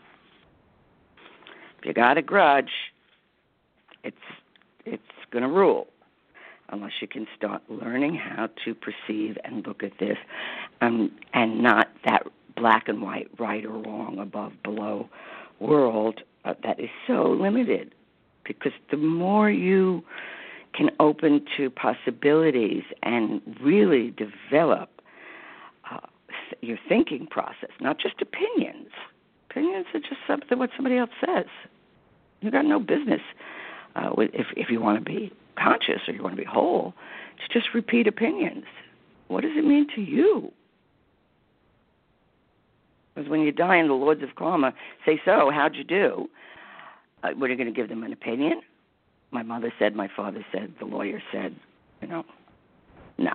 If 1.79 1.87
you 1.87 1.93
got 1.93 2.19
a 2.19 2.23
grudge, 2.23 2.71
it's 4.05 4.17
it's 4.85 5.03
going 5.31 5.43
to 5.43 5.49
rule 5.49 5.87
unless 6.71 6.93
you 7.01 7.07
can 7.07 7.27
start 7.37 7.63
learning 7.69 8.17
how 8.17 8.49
to 8.65 8.75
perceive 8.75 9.37
and 9.45 9.67
look 9.67 9.83
at 9.83 9.93
this 10.01 10.17
um, 10.81 11.11
and 11.35 11.63
not 11.63 11.89
that 12.05 12.27
black 12.57 12.89
and 12.89 13.03
white, 13.03 13.29
right 13.39 13.65
or 13.65 13.79
wrong, 13.79 14.19
above, 14.19 14.53
below 14.63 15.09
world 15.61 16.21
uh, 16.45 16.55
that 16.65 16.81
is 16.81 16.89
so 17.07 17.31
limited. 17.31 17.95
Because 18.45 18.73
the 18.91 18.97
more 18.97 19.51
you 19.51 20.03
can 20.75 20.91
open 20.99 21.45
to 21.57 21.71
possibilities 21.71 22.83
and 23.03 23.41
really 23.63 24.11
develop 24.13 24.91
your 26.61 26.79
thinking 26.89 27.27
process, 27.27 27.71
not 27.81 27.99
just 27.99 28.21
opinions. 28.21 28.91
Opinions 29.51 29.87
are 29.95 30.01
just 30.01 30.21
something 30.27 30.59
what 30.59 30.71
somebody 30.77 30.97
else 30.99 31.11
says. 31.25 31.47
You 32.41 32.51
got 32.51 32.65
no 32.65 32.81
business 32.81 33.21
uh, 33.97 34.11
if 34.19 34.47
if 34.57 34.71
you 34.71 34.81
want 34.81 34.99
to 34.99 35.05
be 35.05 35.33
conscious 35.57 36.01
or 36.09 36.15
you 36.15 36.23
want 36.23 36.35
to 36.35 36.41
be 36.41 36.49
whole, 36.49 36.95
to 37.39 37.61
just 37.61 37.75
repeat 37.75 38.07
opinions. 38.07 38.65
What 39.29 39.43
does 39.43 39.53
it 39.55 39.65
mean 39.65 39.87
to 39.95 40.01
you? 40.01 40.53
Because 43.15 43.29
when 43.29 43.41
you 43.41 43.53
die 43.53 43.77
and 43.77 43.91
the 43.91 43.95
lords 43.95 44.23
of 44.23 44.35
karma 44.35 44.73
say, 45.05 45.21
"So, 45.25 45.51
how'd 45.53 45.77
you 45.77 45.85
do?" 45.85 46.29
Uh, 47.23 47.31
what 47.37 47.49
are 47.49 47.53
you 47.53 47.57
going 47.57 47.73
to 47.73 47.79
give 47.79 47.89
them 47.89 48.03
an 48.03 48.13
opinion? 48.13 48.63
My 49.31 49.43
mother 49.43 49.73
said, 49.79 49.95
my 49.95 50.09
father 50.15 50.45
said, 50.53 50.75
the 50.79 50.85
lawyer 50.85 51.23
said, 51.33 51.57
you 52.01 52.09
know, 52.09 52.25
no. 53.19 53.33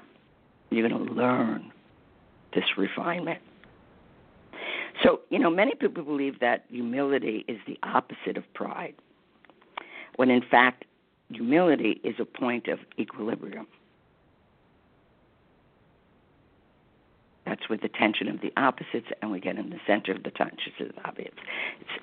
You're 0.69 0.87
going 0.87 1.07
to 1.07 1.13
learn 1.13 1.71
this 2.57 2.75
refinement. 2.75 3.39
So, 5.03 5.21
you 5.29 5.37
know, 5.37 5.51
many 5.51 5.75
people 5.75 6.03
believe 6.03 6.39
that 6.39 6.65
humility 6.69 7.45
is 7.47 7.59
the 7.67 7.77
opposite 7.83 8.35
of 8.35 8.51
pride, 8.55 8.95
when 10.15 10.31
in 10.31 10.41
fact, 10.41 10.85
humility 11.31 12.01
is 12.03 12.15
a 12.19 12.25
point 12.25 12.67
of 12.67 12.79
equilibrium. 12.97 13.67
That's 17.45 17.69
with 17.69 17.81
the 17.81 17.89
tension 17.89 18.27
of 18.27 18.41
the 18.41 18.51
opposites, 18.57 19.07
and 19.21 19.31
we 19.31 19.39
get 19.39 19.57
in 19.57 19.69
the 19.69 19.79
center 19.85 20.13
of 20.13 20.23
the 20.23 20.31
tension 20.31 20.73
of 20.79 20.95
the 20.95 21.07
opposites. 21.07 21.37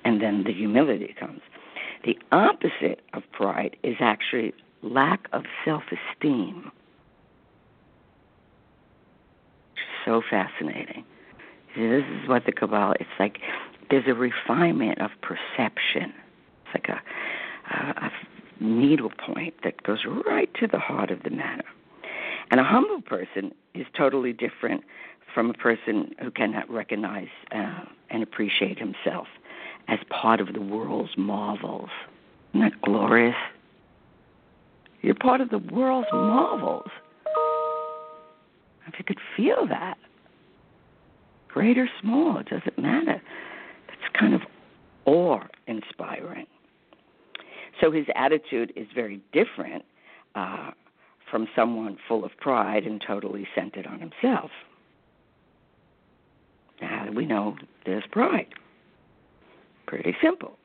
and 0.05 0.21
then 0.21 0.43
the 0.45 0.53
humility 0.53 1.13
comes. 1.19 1.41
The 2.05 2.17
opposite 2.31 3.01
of 3.13 3.23
pride 3.33 3.75
is 3.83 3.97
actually 3.99 4.53
lack 4.81 5.27
of 5.33 5.43
self 5.65 5.83
esteem. 5.91 6.71
So 10.05 10.21
fascinating. 10.29 11.03
This 11.75 12.03
is 12.03 12.29
what 12.29 12.45
the 12.45 12.51
Kabbalah. 12.51 12.95
It's 12.99 13.09
like 13.19 13.39
there's 13.89 14.07
a 14.07 14.13
refinement 14.13 15.01
of 15.01 15.11
perception. 15.21 16.13
It's 16.63 16.75
like 16.75 16.87
a, 16.89 17.01
a, 17.73 18.05
a 18.05 18.11
needle 18.63 19.11
point 19.17 19.55
that 19.63 19.83
goes 19.83 20.05
right 20.25 20.49
to 20.59 20.67
the 20.67 20.79
heart 20.79 21.11
of 21.11 21.23
the 21.23 21.29
matter. 21.29 21.65
And 22.51 22.59
a 22.59 22.63
humble 22.63 23.01
person 23.01 23.53
is 23.73 23.85
totally 23.97 24.31
different 24.31 24.83
from 25.33 25.49
a 25.49 25.53
person 25.53 26.15
who 26.21 26.31
cannot 26.31 26.69
recognize 26.69 27.27
uh, 27.51 27.81
and 28.09 28.23
appreciate 28.23 28.79
himself 28.79 29.27
as 29.87 29.99
part 30.09 30.39
of 30.39 30.53
the 30.53 30.61
world's 30.61 31.17
marvels. 31.17 31.89
Isn't 32.53 32.61
that 32.61 32.81
glorious? 32.81 33.35
You're 35.01 35.15
part 35.15 35.41
of 35.41 35.49
the 35.49 35.57
world's 35.57 36.07
marvels. 36.13 36.89
If 38.95 38.99
you 38.99 39.05
could 39.05 39.19
feel 39.35 39.67
that, 39.67 39.97
great 41.49 41.77
or 41.77 41.89
small, 42.01 42.37
it 42.37 42.47
doesn't 42.47 42.77
matter. 42.77 43.21
That's 43.87 44.17
kind 44.17 44.33
of 44.33 44.41
awe 45.03 45.41
inspiring. 45.67 46.45
So 47.81 47.91
his 47.91 48.05
attitude 48.15 48.71
is 48.77 48.87
very 48.95 49.19
different 49.33 49.83
uh, 50.35 50.71
from 51.29 51.45
someone 51.53 51.97
full 52.07 52.23
of 52.23 52.31
pride 52.39 52.85
and 52.85 53.03
totally 53.05 53.45
centered 53.53 53.85
on 53.85 53.99
himself. 53.99 54.49
Now, 56.81 57.09
we 57.13 57.25
know 57.25 57.57
there's 57.85 58.05
pride. 58.11 58.47
Pretty 59.87 60.15
simple. 60.23 60.57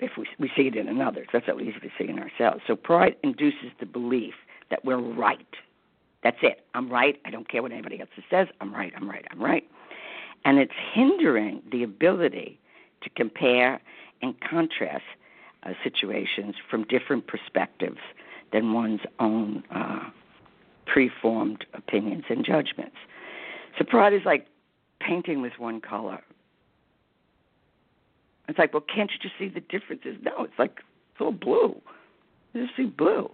If 0.00 0.12
we, 0.18 0.26
we 0.40 0.50
see 0.56 0.62
it 0.62 0.74
in 0.74 1.00
others, 1.00 1.28
that's 1.32 1.46
so 1.46 1.60
easy 1.60 1.78
to 1.78 1.88
see 1.96 2.08
in 2.08 2.18
ourselves. 2.18 2.62
So 2.66 2.74
pride 2.74 3.14
induces 3.22 3.70
the 3.78 3.86
belief 3.86 4.34
that 4.70 4.84
we're 4.84 4.98
right. 4.98 5.46
That's 6.26 6.38
it. 6.42 6.64
I'm 6.74 6.90
right. 6.90 7.20
I 7.24 7.30
don't 7.30 7.48
care 7.48 7.62
what 7.62 7.70
anybody 7.70 8.00
else 8.00 8.10
says. 8.28 8.48
I'm 8.60 8.74
right. 8.74 8.92
I'm 8.96 9.08
right. 9.08 9.24
I'm 9.30 9.40
right. 9.40 9.62
And 10.44 10.58
it's 10.58 10.72
hindering 10.92 11.62
the 11.70 11.84
ability 11.84 12.58
to 13.02 13.10
compare 13.10 13.80
and 14.22 14.34
contrast 14.40 15.04
uh, 15.62 15.74
situations 15.84 16.56
from 16.68 16.82
different 16.82 17.28
perspectives 17.28 18.00
than 18.52 18.72
one's 18.72 19.02
own 19.20 19.62
uh, 19.72 20.10
preformed 20.84 21.64
opinions 21.74 22.24
and 22.28 22.44
judgments. 22.44 22.96
So 23.78 23.84
pride 23.84 24.12
is 24.12 24.22
like 24.26 24.48
painting 24.98 25.42
with 25.42 25.52
one 25.58 25.80
color. 25.80 26.18
It's 28.48 28.58
like, 28.58 28.72
well, 28.72 28.82
can't 28.92 29.12
you 29.12 29.18
just 29.22 29.36
see 29.38 29.46
the 29.46 29.60
differences? 29.60 30.16
No, 30.22 30.42
it's 30.42 30.58
like 30.58 30.80
it's 31.12 31.20
all 31.20 31.30
blue. 31.30 31.80
You 32.52 32.64
just 32.64 32.76
see 32.76 32.86
blue. 32.86 33.30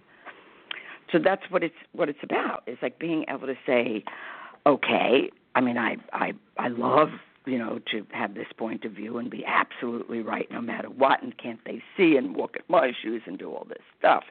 So 1.13 1.19
that's 1.23 1.43
what 1.49 1.63
it's 1.63 1.75
what 1.93 2.09
it's 2.09 2.19
about. 2.23 2.63
It's 2.65 2.81
like 2.81 2.99
being 2.99 3.23
able 3.29 3.47
to 3.47 3.55
say, 3.65 4.03
okay. 4.65 5.29
I 5.55 5.61
mean, 5.61 5.77
I 5.77 5.97
I 6.11 6.33
I 6.57 6.69
love 6.69 7.09
you 7.45 7.59
know 7.59 7.79
to 7.91 8.05
have 8.11 8.33
this 8.33 8.47
point 8.57 8.83
of 8.83 8.93
view 8.93 9.19
and 9.19 9.29
be 9.29 9.45
absolutely 9.45 10.21
right 10.21 10.49
no 10.51 10.59
matter 10.59 10.89
what, 10.89 11.21
and 11.21 11.37
can't 11.37 11.59
they 11.65 11.83
see 11.95 12.17
and 12.17 12.35
walk 12.35 12.55
in 12.55 12.63
my 12.67 12.91
shoes 12.99 13.21
and 13.27 13.37
do 13.37 13.51
all 13.51 13.65
this 13.69 13.83
stuff, 13.99 14.23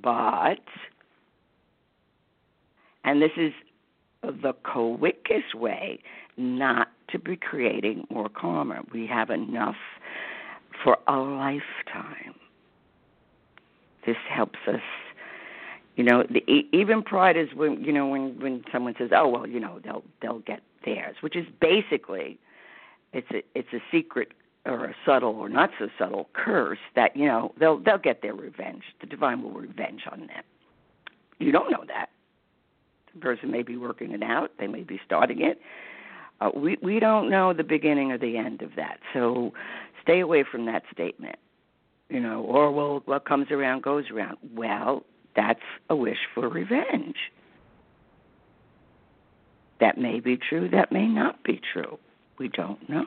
but 0.00 0.60
and 3.04 3.20
this 3.20 3.32
is 3.36 3.52
the 4.22 4.52
quickest 4.52 5.54
way 5.54 5.98
not 6.36 6.88
to 7.10 7.18
be 7.18 7.36
creating 7.36 8.06
more 8.10 8.28
karma. 8.28 8.82
We 8.92 9.06
have 9.08 9.30
enough 9.30 9.76
for 10.84 10.98
a 11.08 11.16
lifetime. 11.16 12.34
This 14.06 14.16
helps 14.30 14.58
us. 14.68 14.80
You 15.98 16.04
know, 16.04 16.22
the, 16.30 16.44
even 16.72 17.02
pride 17.02 17.36
is 17.36 17.48
when 17.56 17.82
you 17.82 17.92
know 17.92 18.06
when 18.06 18.38
when 18.40 18.62
someone 18.70 18.94
says, 18.96 19.10
"Oh 19.12 19.26
well, 19.26 19.48
you 19.48 19.58
know 19.58 19.80
they'll 19.82 20.04
they'll 20.22 20.38
get 20.38 20.60
theirs," 20.84 21.16
which 21.22 21.34
is 21.34 21.44
basically 21.60 22.38
it's 23.12 23.26
a 23.32 23.42
it's 23.56 23.72
a 23.72 23.80
secret 23.90 24.28
or 24.64 24.84
a 24.84 24.94
subtle 25.04 25.34
or 25.34 25.48
not 25.48 25.70
so 25.76 25.88
subtle 25.98 26.28
curse 26.34 26.78
that 26.94 27.16
you 27.16 27.26
know 27.26 27.52
they'll 27.58 27.78
they'll 27.78 27.98
get 27.98 28.22
their 28.22 28.32
revenge. 28.32 28.84
The 29.00 29.08
divine 29.08 29.42
will 29.42 29.50
revenge 29.50 30.02
on 30.08 30.20
them. 30.20 30.44
You 31.40 31.50
don't 31.50 31.68
know 31.68 31.82
that. 31.88 32.10
The 33.12 33.18
person 33.18 33.50
may 33.50 33.64
be 33.64 33.76
working 33.76 34.12
it 34.12 34.22
out. 34.22 34.52
They 34.56 34.68
may 34.68 34.84
be 34.84 35.00
starting 35.04 35.40
it. 35.42 35.60
Uh, 36.40 36.50
we 36.54 36.78
we 36.80 37.00
don't 37.00 37.28
know 37.28 37.52
the 37.52 37.64
beginning 37.64 38.12
or 38.12 38.18
the 38.18 38.36
end 38.36 38.62
of 38.62 38.76
that. 38.76 39.00
So 39.12 39.52
stay 40.00 40.20
away 40.20 40.44
from 40.48 40.64
that 40.66 40.84
statement. 40.92 41.40
You 42.08 42.20
know, 42.20 42.42
or 42.42 42.70
well, 42.70 43.02
what 43.06 43.24
comes 43.24 43.50
around 43.50 43.82
goes 43.82 44.04
around. 44.12 44.36
Well, 44.54 45.02
that's 45.38 45.60
a 45.88 45.94
wish 45.94 46.18
for 46.34 46.48
revenge. 46.48 47.14
That 49.78 49.96
may 49.96 50.18
be 50.18 50.36
true. 50.36 50.68
That 50.68 50.90
may 50.90 51.06
not 51.06 51.44
be 51.44 51.60
true. 51.72 51.96
We 52.40 52.48
don't 52.48 52.88
know. 52.88 53.06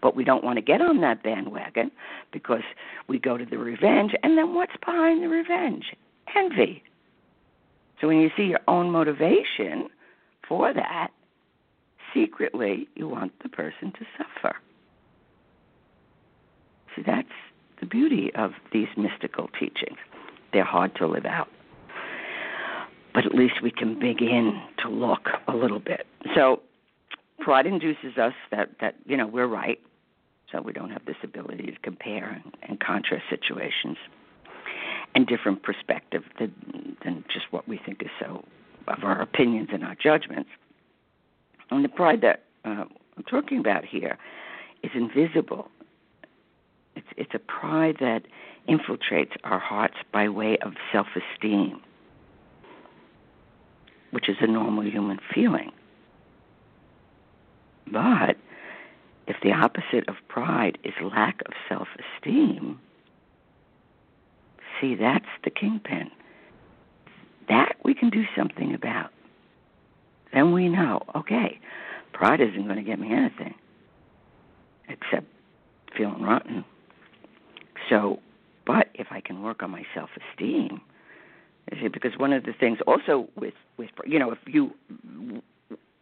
But 0.00 0.14
we 0.14 0.22
don't 0.22 0.44
want 0.44 0.56
to 0.56 0.62
get 0.62 0.80
on 0.80 1.00
that 1.00 1.24
bandwagon 1.24 1.90
because 2.32 2.62
we 3.08 3.18
go 3.18 3.36
to 3.36 3.44
the 3.44 3.58
revenge, 3.58 4.12
and 4.22 4.38
then 4.38 4.54
what's 4.54 4.76
behind 4.86 5.24
the 5.24 5.28
revenge? 5.28 5.86
Envy. 6.36 6.84
So 8.00 8.06
when 8.06 8.20
you 8.20 8.30
see 8.36 8.44
your 8.44 8.60
own 8.68 8.90
motivation 8.90 9.88
for 10.48 10.72
that, 10.72 11.08
secretly 12.14 12.86
you 12.94 13.08
want 13.08 13.32
the 13.42 13.48
person 13.48 13.92
to 13.98 14.06
suffer. 14.16 14.54
See, 16.94 17.02
that's 17.04 17.28
the 17.80 17.86
beauty 17.86 18.30
of 18.36 18.52
these 18.72 18.88
mystical 18.96 19.48
teachings. 19.58 19.98
They're 20.52 20.62
hard 20.62 20.94
to 20.96 21.08
live 21.08 21.26
out. 21.26 21.48
But 23.14 23.24
at 23.26 23.34
least 23.34 23.62
we 23.62 23.70
can 23.70 23.98
begin 23.98 24.60
to 24.82 24.88
look 24.88 25.28
a 25.46 25.54
little 25.54 25.78
bit. 25.78 26.06
So 26.34 26.60
pride 27.38 27.66
induces 27.66 28.18
us 28.18 28.34
that, 28.50 28.70
that 28.80 28.96
you 29.06 29.16
know, 29.16 29.26
we're 29.26 29.46
right. 29.46 29.80
So 30.50 30.60
we 30.60 30.72
don't 30.72 30.90
have 30.90 31.04
this 31.06 31.16
ability 31.22 31.66
to 31.66 31.78
compare 31.82 32.28
and, 32.28 32.54
and 32.62 32.80
contrast 32.80 33.24
situations 33.30 33.96
and 35.14 35.26
different 35.26 35.62
perspective 35.62 36.24
than, 36.38 36.96
than 37.04 37.24
just 37.32 37.46
what 37.50 37.68
we 37.68 37.78
think 37.84 38.02
is 38.02 38.10
so 38.18 38.44
of 38.88 39.04
our 39.04 39.20
opinions 39.20 39.68
and 39.72 39.84
our 39.84 39.94
judgments. 39.94 40.50
And 41.70 41.84
the 41.84 41.88
pride 41.88 42.20
that 42.22 42.42
uh, 42.64 42.84
I'm 43.16 43.24
talking 43.28 43.58
about 43.58 43.84
here 43.84 44.18
is 44.82 44.90
invisible. 44.94 45.68
It's 46.96 47.06
it's 47.16 47.34
a 47.34 47.38
pride 47.38 47.96
that 48.00 48.22
infiltrates 48.68 49.32
our 49.44 49.58
hearts 49.58 49.96
by 50.12 50.28
way 50.28 50.58
of 50.62 50.74
self-esteem, 50.92 51.80
which 54.14 54.28
is 54.28 54.36
a 54.40 54.46
normal 54.46 54.84
human 54.84 55.18
feeling. 55.34 55.70
But 57.90 58.36
if 59.26 59.36
the 59.42 59.52
opposite 59.52 60.08
of 60.08 60.16
pride 60.28 60.78
is 60.84 60.94
lack 61.02 61.40
of 61.46 61.52
self-esteem, 61.68 62.78
see 64.80 64.94
that's 64.94 65.24
the 65.44 65.50
kingpin. 65.50 66.10
That 67.48 67.76
we 67.84 67.94
can 67.94 68.08
do 68.08 68.24
something 68.34 68.74
about 68.74 69.10
then 70.34 70.52
we 70.52 70.68
know, 70.68 71.00
okay, 71.14 71.60
pride 72.12 72.40
isn't 72.40 72.64
going 72.64 72.76
to 72.76 72.82
get 72.82 72.98
me 72.98 73.12
anything 73.12 73.54
except 74.88 75.26
feeling 75.96 76.22
rotten. 76.22 76.64
So, 77.88 78.18
but 78.66 78.88
if 78.94 79.06
I 79.10 79.20
can 79.20 79.42
work 79.42 79.62
on 79.62 79.70
my 79.70 79.84
self 79.94 80.10
esteem, 80.32 80.80
because 81.92 82.12
one 82.18 82.32
of 82.32 82.44
the 82.44 82.52
things 82.52 82.78
also 82.86 83.28
with 83.36 83.54
with 83.76 83.90
you 84.06 84.18
know 84.18 84.30
if 84.30 84.38
you 84.46 84.72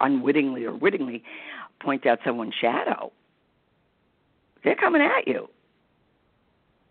unwittingly 0.00 0.64
or 0.64 0.74
wittingly 0.74 1.22
point 1.80 2.06
out 2.06 2.18
someone's 2.24 2.54
shadow, 2.60 3.12
they're 4.64 4.76
coming 4.76 5.02
at 5.02 5.26
you. 5.26 5.48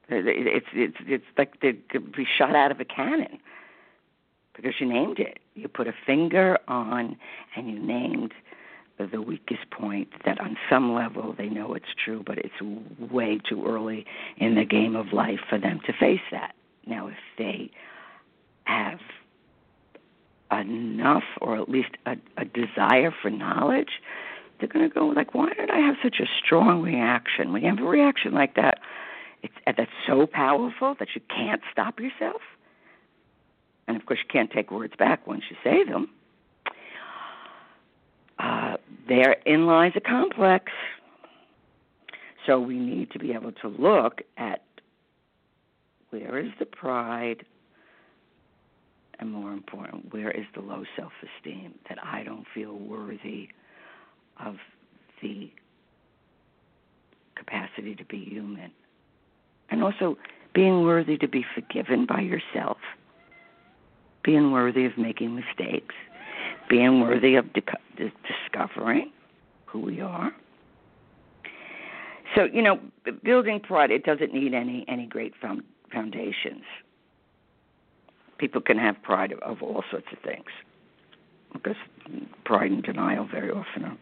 It's 0.10 0.68
it's 0.74 0.98
it's 1.08 1.26
like 1.38 1.62
they 1.62 1.74
could 1.90 2.14
be 2.14 2.26
shot 2.38 2.56
out 2.56 2.72
of 2.72 2.80
a 2.80 2.86
cannon 2.86 3.40
because 4.56 4.74
you 4.80 4.88
named 4.88 5.20
it. 5.20 5.40
You 5.56 5.68
put 5.68 5.88
a 5.88 5.94
finger 6.06 6.58
on 6.68 7.18
and 7.56 7.70
you 7.70 7.80
named 7.80 8.34
the 9.12 9.22
weakest 9.22 9.70
point 9.72 10.10
that 10.26 10.40
on 10.40 10.58
some 10.70 10.94
level 10.94 11.34
they 11.38 11.50
know 11.50 11.74
it's 11.74 11.94
true, 12.04 12.24
but 12.26 12.38
it's 12.38 12.62
way 13.12 13.40
too 13.50 13.66
early 13.66 14.06
in 14.38 14.56
the 14.56 14.66
game 14.66 14.96
of 14.96 15.14
life 15.14 15.40
for 15.50 15.58
them 15.58 15.80
to 15.86 15.94
face 15.94 16.22
that. 16.32 16.54
Now, 16.86 17.08
if 17.08 17.16
they 17.38 17.72
have 18.72 19.00
enough 20.52 21.24
or 21.40 21.58
at 21.58 21.70
least 21.70 21.92
a, 22.06 22.16
a 22.38 22.46
desire 22.46 23.14
for 23.22 23.30
knowledge, 23.30 24.02
they're 24.60 24.70
going 24.70 24.88
to 24.88 24.94
go 24.94 25.08
like, 25.08 25.34
why 25.34 25.50
did 25.54 25.70
I 25.70 25.80
have 25.80 25.96
such 26.04 26.18
a 26.20 26.26
strong 26.44 26.82
reaction? 26.82 27.54
When 27.54 27.64
you 27.64 27.70
have 27.70 27.80
a 27.80 27.84
reaction 27.84 28.34
like 28.34 28.56
that, 28.56 28.80
it's 29.44 29.54
that's 29.66 29.92
so 30.06 30.28
powerful 30.28 30.96
that 31.00 31.10
you 31.16 31.22
can't 31.30 31.62
stop 31.72 32.00
yourself 32.00 32.42
and 33.92 34.00
of 34.00 34.06
course 34.06 34.20
you 34.20 34.30
can't 34.32 34.52
take 34.52 34.72
words 34.72 34.94
back 34.98 35.28
once 35.28 35.44
you 35.50 35.58
say 35.64 35.84
them. 35.84 36.10
Uh, 38.40 38.78
therein 39.08 39.66
lies 39.66 39.92
a 39.96 40.00
complex. 40.00 40.72
So 42.48 42.60
we 42.60 42.80
need 42.80 43.12
to 43.12 43.20
be 43.20 43.34
able 43.34 43.52
to 43.52 43.68
look 43.68 44.22
at 44.38 44.64
where 46.10 46.40
is 46.40 46.52
the 46.58 46.66
pride, 46.66 47.46
and 49.22 49.32
more 49.32 49.54
important, 49.54 50.14
where 50.14 50.32
is 50.32 50.46
the 50.54 50.62
low 50.62 50.84
self 50.98 51.14
esteem 51.22 51.76
that 51.88 51.98
I 52.04 52.24
don't 52.24 52.46
feel 52.54 52.74
worthy 52.74 53.48
of 54.44 54.56
the 55.22 55.52
capacity 57.36 57.96
to 57.96 58.06
be 58.06 58.26
human. 58.26 58.72
And 59.70 59.84
also 59.84 60.18
being 60.54 60.82
worthy 60.82 61.18
to 61.18 61.28
be 61.28 61.46
forgiven 61.56 62.06
by 62.06 62.20
yourself 62.20 62.78
being 64.24 64.52
worthy 64.52 64.86
of 64.86 64.98
making 64.98 65.36
mistakes, 65.36 65.96
being 66.70 67.02
worthy 67.02 67.36
of 67.36 67.52
di- 67.54 67.62
discovering 67.98 69.12
who 69.66 69.80
we 69.80 70.02
are. 70.02 70.32
So 72.36 72.46
you 72.46 72.62
know, 72.62 72.80
building 73.24 73.60
pride 73.60 73.92
it 73.92 74.04
doesn't 74.04 74.34
need 74.34 74.54
any 74.54 74.86
any 74.88 75.06
great 75.06 75.34
foundations. 75.92 76.64
People 78.42 78.60
can 78.60 78.78
have 78.78 79.02
pride 79.02 79.32
of, 79.32 79.62
all 79.62 79.84
sorts 79.90 80.08
of 80.12 80.20
things, 80.20 80.50
because 81.54 81.78
pride 82.44 82.72
and 82.72 82.84
denial 82.84 83.26
very 83.26 83.52
often 83.52 83.86
are 83.86 83.98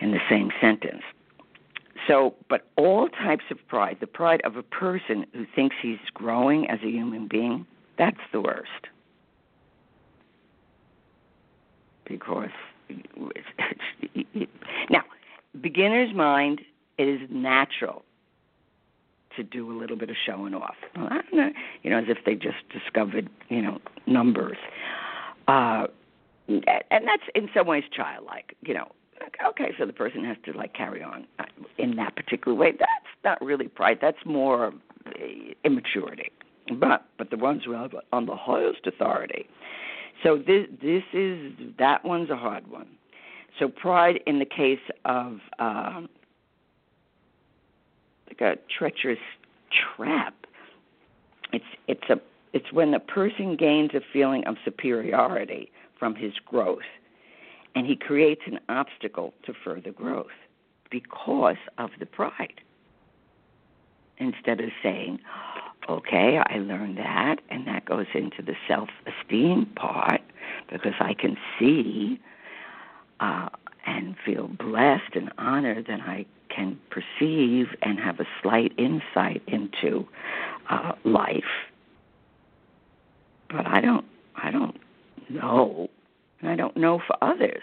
in 0.00 0.10
the 0.10 0.20
same 0.28 0.50
sentence. 0.60 1.02
So, 2.06 2.34
but 2.50 2.66
all 2.76 3.08
types 3.08 3.44
of 3.50 3.58
pride, 3.68 3.98
the 4.00 4.06
pride 4.06 4.42
of 4.44 4.56
a 4.56 4.62
person 4.62 5.24
who 5.32 5.46
thinks 5.54 5.76
he's 5.80 5.98
growing 6.12 6.68
as 6.68 6.80
a 6.82 6.88
human 6.88 7.28
being, 7.28 7.66
that's 7.96 8.20
the 8.32 8.40
worst. 8.40 8.88
because 12.10 12.50
now, 14.90 15.02
beginner's 15.60 16.12
mind 16.14 16.60
is 16.98 17.20
natural 17.30 18.04
to 19.36 19.42
do 19.42 19.70
a 19.70 19.76
little 19.76 19.96
bit 19.96 20.10
of 20.10 20.16
showing 20.26 20.54
off. 20.54 20.76
You 20.96 21.90
know, 21.90 21.98
as 21.98 22.04
if 22.08 22.18
they 22.24 22.34
just 22.34 22.68
discovered, 22.72 23.28
you 23.48 23.62
know, 23.62 23.78
numbers. 24.06 24.58
Uh, 25.48 25.86
and 26.48 27.06
that's 27.06 27.22
in 27.34 27.48
some 27.54 27.66
ways 27.66 27.84
childlike. 27.94 28.56
You 28.62 28.74
know, 28.74 28.92
okay, 29.46 29.72
so 29.78 29.86
the 29.86 29.92
person 29.92 30.24
has 30.24 30.36
to 30.44 30.52
like 30.52 30.74
carry 30.74 31.02
on 31.02 31.26
uh, 31.38 31.44
in 31.78 31.96
that 31.96 32.16
particular 32.16 32.56
way. 32.56 32.72
That's 32.72 32.90
not 33.24 33.40
really 33.42 33.68
pride. 33.68 33.98
That's 34.00 34.24
more 34.24 34.72
uh, 35.06 35.10
immaturity. 35.64 36.30
But 36.78 37.04
but 37.18 37.30
the 37.30 37.36
ones 37.36 37.62
who 37.64 37.72
have 37.72 37.92
on 38.12 38.26
the 38.26 38.36
highest 38.36 38.86
authority. 38.86 39.48
So 40.22 40.36
this 40.36 40.66
this 40.82 41.02
is 41.12 41.52
that 41.78 42.04
one's 42.04 42.30
a 42.30 42.36
hard 42.36 42.70
one. 42.70 42.88
So 43.58 43.68
pride 43.68 44.20
in 44.26 44.38
the 44.38 44.44
case 44.44 44.78
of 45.04 45.38
um, 45.58 46.08
like 48.30 48.40
a 48.40 48.58
treacherous 48.78 49.18
trap. 49.70 50.34
It's 51.52 51.64
it's 51.88 52.08
a 52.08 52.20
it's 52.52 52.72
when 52.72 52.90
the 52.90 52.98
person 52.98 53.56
gains 53.56 53.90
a 53.94 54.00
feeling 54.12 54.44
of 54.46 54.56
superiority 54.64 55.70
from 55.98 56.14
his 56.14 56.32
growth 56.44 56.78
and 57.74 57.86
he 57.86 57.96
creates 57.96 58.42
an 58.46 58.58
obstacle 58.68 59.32
to 59.44 59.52
further 59.64 59.92
growth 59.92 60.26
because 60.90 61.56
of 61.78 61.90
the 61.98 62.06
pride. 62.06 62.60
Instead 64.18 64.60
of 64.60 64.70
saying, 64.82 65.18
okay, 65.88 66.40
I 66.44 66.58
learned 66.58 66.98
that, 66.98 67.36
and 67.48 67.66
that 67.66 67.86
goes 67.86 68.06
into 68.14 68.42
the 68.42 68.54
self 68.68 68.88
esteem 69.06 69.66
part 69.76 70.20
because 70.70 70.94
I 71.00 71.14
can 71.14 71.36
see 71.58 72.20
uh, 73.20 73.48
and 73.86 74.16
feel 74.24 74.48
blessed 74.48 75.14
and 75.14 75.30
honored 75.38 75.86
that 75.88 76.00
I 76.00 76.26
can 76.54 76.78
perceive 76.90 77.66
and 77.82 77.98
have 77.98 78.20
a 78.20 78.26
slight 78.42 78.72
insight 78.78 79.42
into 79.46 80.06
uh, 80.68 80.92
life. 81.04 81.42
But 83.48 83.66
I 83.66 83.80
don't, 83.80 84.04
I 84.36 84.50
don't 84.50 84.76
know 85.28 85.88
and 86.40 86.50
I 86.50 86.56
don't 86.56 86.76
know 86.76 87.00
for 87.06 87.16
others. 87.22 87.62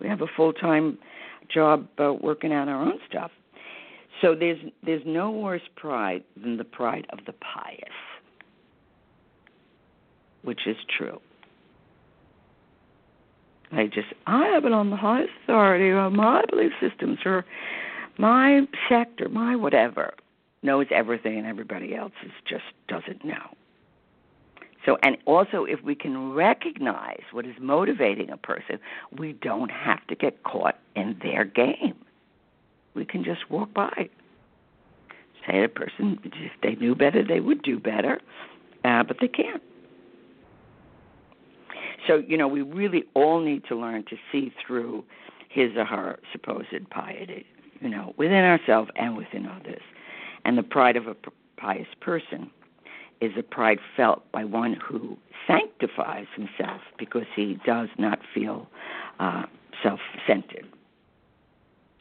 We 0.00 0.08
have 0.08 0.20
a 0.20 0.26
full 0.36 0.52
time 0.52 0.98
job 1.52 1.88
uh, 1.98 2.12
working 2.12 2.52
on 2.52 2.68
our 2.68 2.82
own 2.82 2.98
stuff. 3.08 3.30
So 4.20 4.34
there's 4.34 4.58
there's 4.84 5.02
no 5.06 5.30
worse 5.30 5.62
pride 5.76 6.24
than 6.40 6.56
the 6.56 6.64
pride 6.64 7.06
of 7.10 7.20
the 7.26 7.32
pious, 7.32 7.78
which 10.42 10.60
is 10.66 10.76
true. 10.96 11.20
I 13.72 13.86
just 13.86 14.08
I 14.26 14.46
have 14.46 14.64
it 14.64 14.72
on 14.72 14.90
the 14.90 14.96
highest 14.96 15.32
authority 15.44 15.90
of 15.90 16.12
my 16.12 16.44
belief 16.50 16.72
systems 16.80 17.18
or 17.24 17.44
my 18.18 18.62
sector, 18.88 19.28
my 19.28 19.56
whatever, 19.56 20.14
knows 20.62 20.86
everything 20.90 21.38
and 21.38 21.46
everybody 21.46 21.94
else 21.94 22.12
is 22.24 22.32
just 22.46 22.64
doesn't 22.88 23.24
know. 23.24 23.56
So, 24.84 24.98
and 25.02 25.16
also, 25.26 25.64
if 25.64 25.80
we 25.82 25.94
can 25.94 26.32
recognize 26.32 27.22
what 27.30 27.46
is 27.46 27.54
motivating 27.60 28.30
a 28.30 28.36
person, 28.36 28.78
we 29.16 29.32
don't 29.34 29.70
have 29.70 30.04
to 30.08 30.16
get 30.16 30.42
caught 30.42 30.78
in 30.96 31.16
their 31.22 31.44
game. 31.44 31.94
We 32.94 33.04
can 33.04 33.22
just 33.22 33.48
walk 33.48 33.72
by. 33.72 34.08
Say 35.46 35.64
a 35.64 35.68
person, 35.68 36.18
if 36.24 36.52
they 36.62 36.74
knew 36.74 36.94
better, 36.94 37.24
they 37.24 37.40
would 37.40 37.62
do 37.62 37.78
better, 37.78 38.20
uh, 38.84 39.02
but 39.02 39.16
they 39.20 39.28
can't. 39.28 39.62
So, 42.06 42.22
you 42.26 42.36
know, 42.36 42.48
we 42.48 42.62
really 42.62 43.04
all 43.14 43.40
need 43.40 43.64
to 43.68 43.76
learn 43.76 44.04
to 44.10 44.16
see 44.30 44.52
through 44.64 45.04
his 45.48 45.76
or 45.76 45.84
her 45.84 46.18
supposed 46.32 46.90
piety, 46.90 47.46
you 47.80 47.88
know, 47.88 48.14
within 48.16 48.44
ourselves 48.44 48.90
and 48.96 49.16
within 49.16 49.46
others. 49.46 49.82
And 50.44 50.58
the 50.58 50.62
pride 50.62 50.96
of 50.96 51.06
a 51.06 51.16
pious 51.56 51.86
person 52.00 52.50
is 53.20 53.32
a 53.38 53.42
pride 53.42 53.78
felt 53.96 54.30
by 54.32 54.44
one 54.44 54.74
who 54.84 55.16
sanctifies 55.46 56.26
himself 56.34 56.80
because 56.98 57.26
he 57.36 57.58
does 57.64 57.88
not 57.98 58.18
feel 58.34 58.68
uh, 59.20 59.44
self 59.82 60.00
centered. 60.26 60.66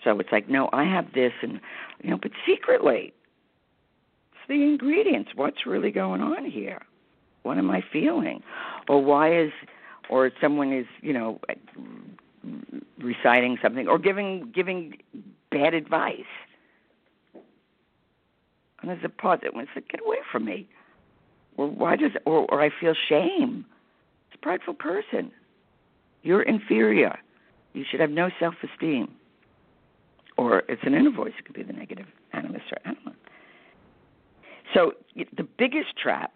So 0.04 0.20
it's 0.20 0.32
like, 0.32 0.50
no, 0.50 0.70
I 0.74 0.84
have 0.84 1.14
this, 1.14 1.34
and 1.44 1.60
you 2.02 2.10
know, 2.10 2.18
but 2.20 2.32
secretly, 2.46 3.14
it's 4.32 4.48
the 4.48 4.64
ingredients. 4.64 5.32
What's 5.36 5.66
really 5.66 5.92
going 5.92 6.22
on 6.22 6.50
here? 6.50 6.82
What 7.44 7.58
am 7.58 7.70
I 7.70 7.84
feeling? 7.94 8.42
Or 8.90 9.04
why 9.04 9.40
is, 9.40 9.52
or 10.12 10.30
someone 10.40 10.72
is, 10.72 10.86
you 11.02 11.14
know, 11.14 11.40
reciting 13.00 13.58
something 13.62 13.88
or 13.88 13.98
giving 13.98 14.52
giving 14.54 14.98
bad 15.50 15.74
advice. 15.74 16.20
And 18.82 18.90
there's 18.90 19.04
a 19.04 19.10
pause. 19.10 19.40
It 19.44 19.56
was 19.56 19.68
like, 19.76 19.88
get 19.88 20.02
away 20.06 20.18
from 20.32 20.46
me 20.46 20.68
or 21.58 21.68
why 21.68 21.96
does 21.96 22.12
or, 22.26 22.46
or 22.52 22.62
I 22.62 22.70
feel 22.70 22.94
shame. 22.94 23.66
It's 24.28 24.36
a 24.36 24.38
prideful 24.40 24.76
person. 24.76 25.32
You're 26.24 26.44
inferior. 26.44 27.18
You 27.74 27.86
should 27.90 28.00
have 28.00 28.12
no 28.12 28.30
self 28.40 28.56
esteem. 28.62 29.12
Or 30.38 30.64
it's 30.68 30.82
an 30.84 30.94
inner 30.94 31.12
voice. 31.12 31.34
It 31.38 31.46
could 31.46 31.56
be 31.56 31.64
the 31.64 31.74
negative 31.74 32.08
animus 32.34 32.64
or 32.72 32.78
anima. 32.86 33.14
So 34.74 34.94
the 35.16 35.44
biggest 35.44 35.98
trap 36.02 36.34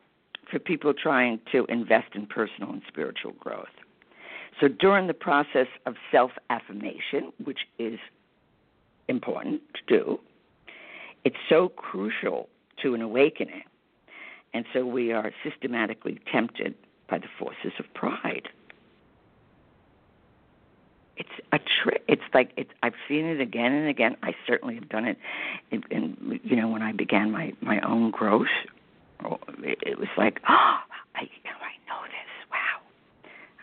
for 0.50 0.60
people 0.60 0.94
trying 0.94 1.40
to 1.52 1.66
invest 1.66 2.16
in 2.16 2.26
personal 2.26 2.72
and 2.72 2.82
spiritual 2.88 3.34
growth. 3.40 3.68
So 4.60 4.68
during 4.68 5.08
the 5.08 5.14
process 5.14 5.68
of 5.86 5.96
self 6.12 6.32
affirmation, 6.50 7.34
which 7.44 7.62
is 7.78 8.00
important 9.08 9.62
to 9.74 9.82
do, 9.88 10.20
it's 11.24 11.36
so 11.50 11.70
crucial 11.70 12.48
to 12.82 12.94
an 12.94 13.02
awakening 13.02 13.64
and 14.56 14.64
so 14.72 14.86
we 14.86 15.12
are 15.12 15.34
systematically 15.44 16.18
tempted 16.32 16.76
by 17.10 17.18
the 17.18 17.28
forces 17.38 17.74
of 17.78 17.94
pride. 17.94 18.48
It's 21.18 21.30
a 21.52 21.60
trick. 21.60 22.04
It's 22.08 22.22
like 22.34 22.52
it's. 22.56 22.72
I've 22.82 22.94
seen 23.08 23.26
it 23.26 23.42
again 23.42 23.74
and 23.74 23.90
again. 23.90 24.16
I 24.24 24.34
certainly 24.48 24.76
have 24.76 24.88
done 24.88 25.06
it. 25.06 25.18
In, 25.72 25.84
in 25.92 26.40
you 26.44 26.56
know, 26.56 26.70
when 26.70 26.82
I 26.82 26.94
began 26.94 27.32
my 27.32 27.52
my 27.60 27.82
own 27.82 28.12
growth, 28.12 28.48
it, 29.60 29.80
it 29.82 30.00
was 30.00 30.10
like, 30.18 30.40
oh, 30.50 30.78
I 31.16 31.22
I 31.22 31.74
know 31.88 32.02
this. 32.06 32.32
Wow. 32.52 32.78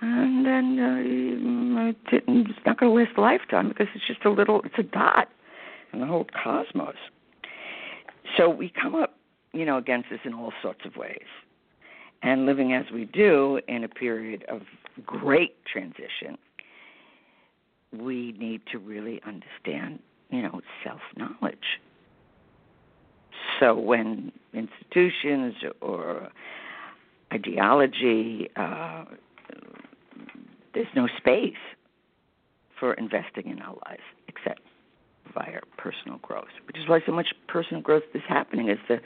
And 0.00 0.46
then 0.46 0.78
uh, 0.78 1.92
it's 2.12 2.66
not 2.66 2.78
going 2.80 2.92
to 2.92 3.02
last 3.02 3.16
a 3.16 3.20
lifetime 3.20 3.68
because 3.68 3.86
it's 3.94 4.06
just 4.06 4.24
a 4.24 4.30
little. 4.30 4.62
It's 4.64 4.78
a 4.78 4.82
dot 4.82 5.28
in 5.92 6.00
the 6.00 6.06
whole 6.06 6.26
cosmos. 6.42 6.96
So 8.36 8.48
we 8.48 8.72
come 8.80 8.94
up 8.94 9.16
you 9.52 9.64
know, 9.64 9.76
against 9.76 10.10
us 10.10 10.20
in 10.24 10.34
all 10.34 10.52
sorts 10.62 10.80
of 10.84 10.96
ways. 10.96 11.26
And 12.22 12.46
living 12.46 12.72
as 12.72 12.84
we 12.92 13.04
do 13.04 13.60
in 13.68 13.84
a 13.84 13.88
period 13.88 14.44
of 14.48 14.62
great 15.04 15.56
transition, 15.64 16.38
we 17.92 18.32
need 18.38 18.62
to 18.70 18.78
really 18.78 19.20
understand, 19.26 19.98
you 20.30 20.42
know, 20.42 20.60
self 20.84 21.00
knowledge. 21.16 21.80
So 23.62 23.76
when 23.76 24.32
institutions 24.52 25.54
or 25.80 26.30
ideology, 27.32 28.50
uh, 28.56 29.04
there's 30.74 30.88
no 30.96 31.06
space 31.16 31.62
for 32.80 32.94
investing 32.94 33.46
in 33.46 33.62
our 33.62 33.76
lives 33.86 34.02
except 34.26 34.62
via 35.32 35.60
personal 35.76 36.18
growth, 36.18 36.50
which 36.66 36.76
is 36.76 36.88
why 36.88 37.02
so 37.06 37.12
much 37.12 37.28
personal 37.46 37.80
growth 37.80 38.02
is 38.14 38.22
happening. 38.28 38.68
Is 38.68 38.80
the 38.88 39.00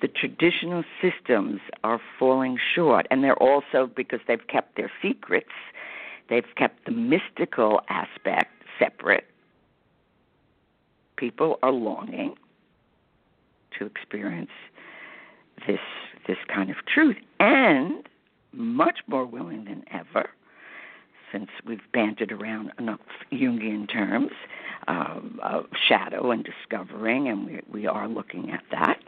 the 0.00 0.08
traditional 0.08 0.82
systems 1.00 1.60
are 1.84 2.00
falling 2.18 2.58
short, 2.74 3.06
and 3.12 3.22
they're 3.22 3.40
also 3.40 3.88
because 3.94 4.18
they've 4.26 4.48
kept 4.48 4.76
their 4.76 4.90
secrets, 5.00 5.54
they've 6.28 6.56
kept 6.56 6.86
the 6.86 6.90
mystical 6.90 7.82
aspect 7.88 8.50
separate. 8.80 9.26
People 11.16 11.60
are 11.62 11.70
longing 11.70 12.34
to 13.78 13.86
experience 13.86 14.50
this 15.66 15.80
this 16.26 16.38
kind 16.54 16.70
of 16.70 16.76
truth, 16.86 17.16
and 17.40 18.08
much 18.52 19.00
more 19.08 19.24
willing 19.24 19.64
than 19.64 19.84
ever 19.90 20.28
since 21.32 21.48
we've 21.66 21.80
bantered 21.92 22.30
around 22.30 22.70
enough 22.78 23.00
Jungian 23.32 23.90
terms 23.90 24.30
um, 24.86 25.40
of 25.42 25.64
shadow 25.88 26.30
and 26.30 26.44
discovering, 26.44 27.28
and 27.28 27.46
we, 27.46 27.60
we 27.72 27.86
are 27.86 28.06
looking 28.08 28.50
at 28.50 28.62
that. 28.70 28.98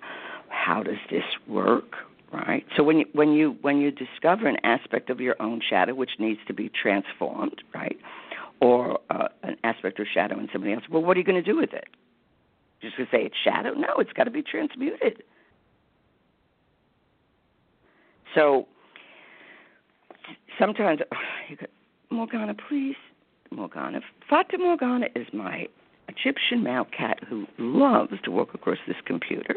How 0.48 0.82
does 0.82 0.98
this 1.10 1.24
work? 1.46 1.96
Right. 2.32 2.64
So 2.76 2.82
when 2.82 2.98
you 2.98 3.06
when 3.12 3.32
you 3.32 3.56
when 3.60 3.80
you 3.80 3.92
discover 3.92 4.48
an 4.48 4.56
aspect 4.64 5.08
of 5.08 5.20
your 5.20 5.40
own 5.40 5.60
shadow 5.68 5.94
which 5.94 6.12
needs 6.18 6.40
to 6.48 6.54
be 6.54 6.68
transformed, 6.68 7.62
right, 7.72 7.96
or 8.60 8.98
uh, 9.08 9.28
an 9.44 9.56
aspect 9.62 10.00
of 10.00 10.06
shadow 10.12 10.40
in 10.40 10.48
somebody 10.52 10.72
else, 10.72 10.82
well, 10.90 11.00
what 11.00 11.16
are 11.16 11.20
you 11.20 11.24
going 11.24 11.40
to 11.40 11.48
do 11.48 11.56
with 11.56 11.72
it? 11.72 11.86
Just 12.84 12.96
to 12.96 13.04
say 13.04 13.24
it's 13.24 13.34
shadow? 13.42 13.72
No, 13.72 13.94
it's 13.98 14.12
got 14.12 14.24
to 14.24 14.30
be 14.30 14.42
transmuted. 14.42 15.22
So 18.34 18.66
sometimes 20.58 21.00
you 21.48 21.56
go, 21.56 21.66
Morgana, 22.10 22.54
please 22.54 22.96
Morgana. 23.50 24.00
Fata 24.28 24.58
Morgana 24.58 25.06
is 25.14 25.26
my 25.32 25.66
Egyptian 26.08 26.62
male 26.62 26.86
cat 26.96 27.20
who 27.26 27.46
loves 27.58 28.12
to 28.24 28.30
walk 28.30 28.52
across 28.52 28.78
this 28.86 28.96
computer. 29.06 29.54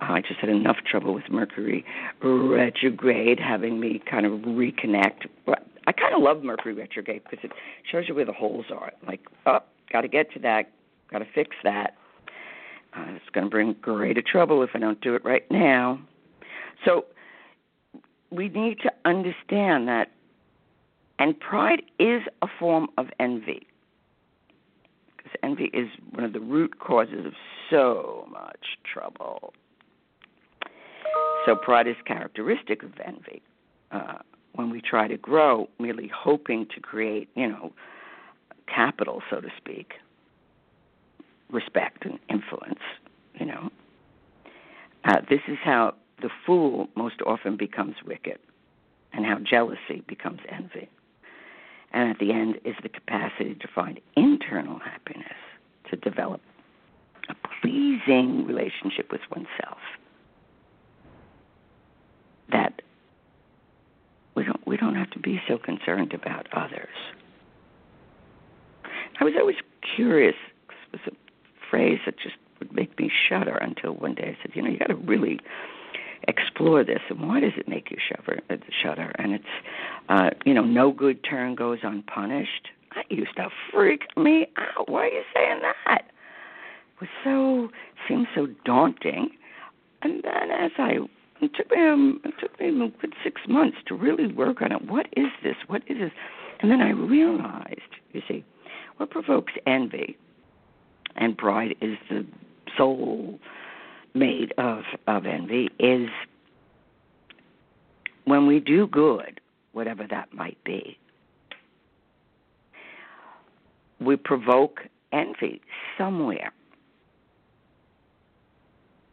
I 0.00 0.20
just 0.20 0.40
had 0.40 0.48
enough 0.48 0.78
trouble 0.90 1.14
with 1.14 1.24
Mercury 1.30 1.84
retrograde 2.22 3.38
having 3.38 3.78
me 3.78 4.02
kind 4.10 4.24
of 4.24 4.32
reconnect. 4.40 5.26
But 5.44 5.66
I 5.86 5.92
kind 5.92 6.14
of 6.14 6.22
love 6.22 6.42
Mercury 6.42 6.74
retrograde 6.74 7.22
because 7.30 7.44
it 7.44 7.52
shows 7.90 8.04
you 8.08 8.14
where 8.14 8.24
the 8.24 8.32
holes 8.32 8.66
are. 8.74 8.92
Like, 9.06 9.20
oh, 9.46 9.60
got 9.92 10.00
to 10.00 10.08
get 10.08 10.32
to 10.32 10.38
that, 10.40 10.70
got 11.10 11.18
to 11.18 11.26
fix 11.34 11.54
that. 11.62 11.94
Uh, 12.96 13.04
it's 13.08 13.30
going 13.32 13.46
to 13.46 13.50
bring 13.50 13.74
greater 13.80 14.22
trouble 14.22 14.62
if 14.62 14.70
I 14.74 14.78
don't 14.78 15.00
do 15.00 15.14
it 15.14 15.24
right 15.24 15.50
now. 15.50 15.98
So 16.84 17.06
we 18.30 18.48
need 18.48 18.78
to 18.80 18.92
understand 19.04 19.88
that, 19.88 20.10
and 21.18 21.38
pride 21.38 21.82
is 21.98 22.22
a 22.42 22.46
form 22.58 22.88
of 22.98 23.06
envy. 23.20 23.66
Because 25.16 25.32
envy 25.42 25.70
is 25.72 25.88
one 26.10 26.24
of 26.24 26.32
the 26.32 26.40
root 26.40 26.78
causes 26.80 27.26
of 27.26 27.32
so 27.70 28.26
much 28.30 28.78
trouble. 28.90 29.52
So 31.46 31.56
pride 31.56 31.86
is 31.86 31.96
characteristic 32.06 32.82
of 32.82 32.92
envy. 33.04 33.42
Uh, 33.90 34.18
when 34.54 34.70
we 34.70 34.80
try 34.80 35.08
to 35.08 35.16
grow, 35.16 35.68
merely 35.78 36.10
hoping 36.14 36.66
to 36.74 36.80
create, 36.80 37.28
you 37.34 37.48
know, 37.48 37.72
capital, 38.72 39.22
so 39.30 39.40
to 39.40 39.48
speak, 39.56 39.94
respect 41.52 42.04
and 42.04 42.18
influence, 42.28 42.80
you 43.34 43.46
know. 43.46 43.70
Uh, 45.04 45.20
this 45.28 45.40
is 45.48 45.58
how 45.62 45.94
the 46.20 46.30
fool 46.46 46.88
most 46.96 47.16
often 47.26 47.56
becomes 47.56 47.96
wicked, 48.06 48.38
and 49.12 49.26
how 49.26 49.38
jealousy 49.38 50.02
becomes 50.06 50.40
envy. 50.48 50.88
And 51.92 52.08
at 52.10 52.18
the 52.18 52.32
end 52.32 52.56
is 52.64 52.74
the 52.82 52.88
capacity 52.88 53.54
to 53.54 53.68
find 53.74 54.00
internal 54.16 54.78
happiness, 54.78 55.36
to 55.90 55.96
develop 55.96 56.40
a 57.28 57.34
pleasing 57.60 58.46
relationship 58.46 59.10
with 59.12 59.20
oneself. 59.30 59.78
That 62.50 62.82
we 64.34 64.44
don't 64.44 64.66
we 64.66 64.76
don't 64.76 64.94
have 64.94 65.10
to 65.10 65.18
be 65.18 65.40
so 65.48 65.58
concerned 65.58 66.14
about 66.14 66.46
others. 66.52 66.88
I 69.20 69.24
was 69.24 69.34
always 69.38 69.56
curious. 69.94 70.34
It 70.92 71.00
was 71.06 71.14
phrase 71.72 71.98
that 72.04 72.18
just 72.18 72.36
would 72.58 72.72
make 72.72 72.98
me 72.98 73.10
shudder 73.28 73.56
until 73.56 73.92
one 73.94 74.14
day 74.14 74.36
I 74.36 74.42
said, 74.42 74.52
you 74.54 74.62
know, 74.62 74.68
you 74.68 74.78
got 74.78 74.88
to 74.88 74.94
really 74.94 75.40
explore 76.28 76.84
this 76.84 77.00
and 77.08 77.26
why 77.26 77.40
does 77.40 77.54
it 77.56 77.66
make 77.66 77.90
you 77.90 77.96
shudder 78.08 78.40
uh, 78.50 78.56
shudder? 78.82 79.10
And 79.18 79.32
it's 79.32 79.44
uh 80.08 80.30
you 80.44 80.54
know 80.54 80.62
no 80.62 80.92
good 80.92 81.24
turn 81.24 81.56
goes 81.56 81.78
unpunished. 81.82 82.68
That 82.94 83.10
used 83.10 83.34
to 83.36 83.48
freak 83.72 84.02
me 84.16 84.46
out. 84.56 84.88
Why 84.88 85.06
are 85.06 85.08
you 85.08 85.22
saying 85.34 85.60
that? 85.62 86.02
It 86.06 87.00
was 87.00 87.10
so 87.24 87.70
seemed 88.06 88.28
so 88.36 88.46
daunting. 88.64 89.30
And 90.02 90.22
then 90.22 90.50
as 90.52 90.70
i 90.78 90.98
it 91.40 91.50
took 91.56 91.70
me 91.72 91.78
um, 91.88 92.20
it 92.24 92.34
took 92.40 92.60
me 92.60 92.68
a 92.68 92.88
good 93.00 93.14
six 93.24 93.40
months 93.48 93.78
to 93.86 93.96
really 93.96 94.32
work 94.32 94.62
on 94.62 94.70
it. 94.70 94.88
What 94.88 95.06
is 95.16 95.26
this? 95.42 95.56
What 95.66 95.82
is 95.88 95.98
this? 95.98 96.12
And 96.60 96.70
then 96.70 96.80
i 96.80 96.90
realized 96.90 97.80
you 98.12 98.22
see 98.28 98.44
what 98.98 99.10
provokes 99.10 99.54
envy 99.66 100.16
and 101.16 101.36
pride 101.36 101.74
is 101.80 101.96
the 102.08 102.26
soul 102.76 103.38
made 104.14 104.52
of 104.58 104.82
of 105.06 105.26
envy 105.26 105.68
is 105.78 106.08
when 108.24 108.46
we 108.46 108.60
do 108.60 108.86
good, 108.86 109.40
whatever 109.72 110.06
that 110.08 110.32
might 110.32 110.62
be, 110.64 110.98
we 114.00 114.16
provoke 114.16 114.80
envy 115.12 115.60
somewhere 115.98 116.52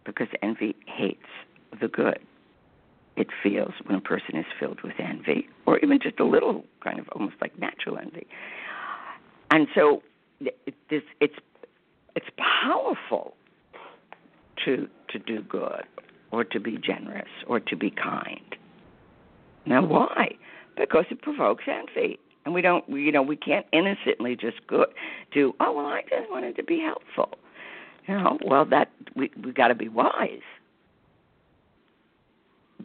because 0.06 0.28
envy 0.42 0.76
hates 0.86 1.28
the 1.80 1.88
good. 1.88 2.20
It 3.16 3.28
feels 3.44 3.74
when 3.86 3.98
a 3.98 4.02
person 4.02 4.38
is 4.38 4.46
filled 4.60 4.82
with 4.82 4.94
envy, 4.98 5.48
or 5.66 5.78
even 5.80 6.00
just 6.02 6.20
a 6.20 6.26
little 6.26 6.64
kind 6.84 7.00
of 7.00 7.10
almost 7.10 7.36
like 7.42 7.58
natural 7.60 7.98
envy. 7.98 8.26
And 9.52 9.68
so 9.76 10.02
this 10.90 11.04
it's 11.20 11.36
it's 12.20 12.36
powerful 12.38 13.34
to 14.66 14.88
to 15.10 15.20
do 15.20 15.42
good 15.42 15.84
or 16.32 16.44
to 16.44 16.60
be 16.60 16.78
generous 16.78 17.30
or 17.48 17.62
to 17.62 17.76
be 17.78 17.90
kind. 17.90 18.56
Now 19.66 19.86
why? 19.86 20.36
Because 20.76 21.06
it 21.10 21.22
provokes 21.22 21.64
envy. 21.68 22.20
And 22.44 22.54
we 22.54 22.62
don't 22.62 22.88
you 22.90 23.12
know, 23.12 23.22
we 23.22 23.38
can't 23.38 23.66
innocently 23.72 24.36
just 24.36 24.68
go 24.68 24.86
do, 25.34 25.54
oh 25.62 25.72
well 25.72 25.86
I 25.86 26.02
just 26.02 26.30
wanted 26.30 26.58
to 26.58 26.64
be 26.64 26.80
helpful. 26.80 27.38
You 28.06 28.16
know, 28.16 28.38
well 28.46 28.66
that 28.66 28.92
we 29.16 29.32
we 29.42 29.54
gotta 29.54 29.76
be 29.76 29.88
wise. 29.88 30.42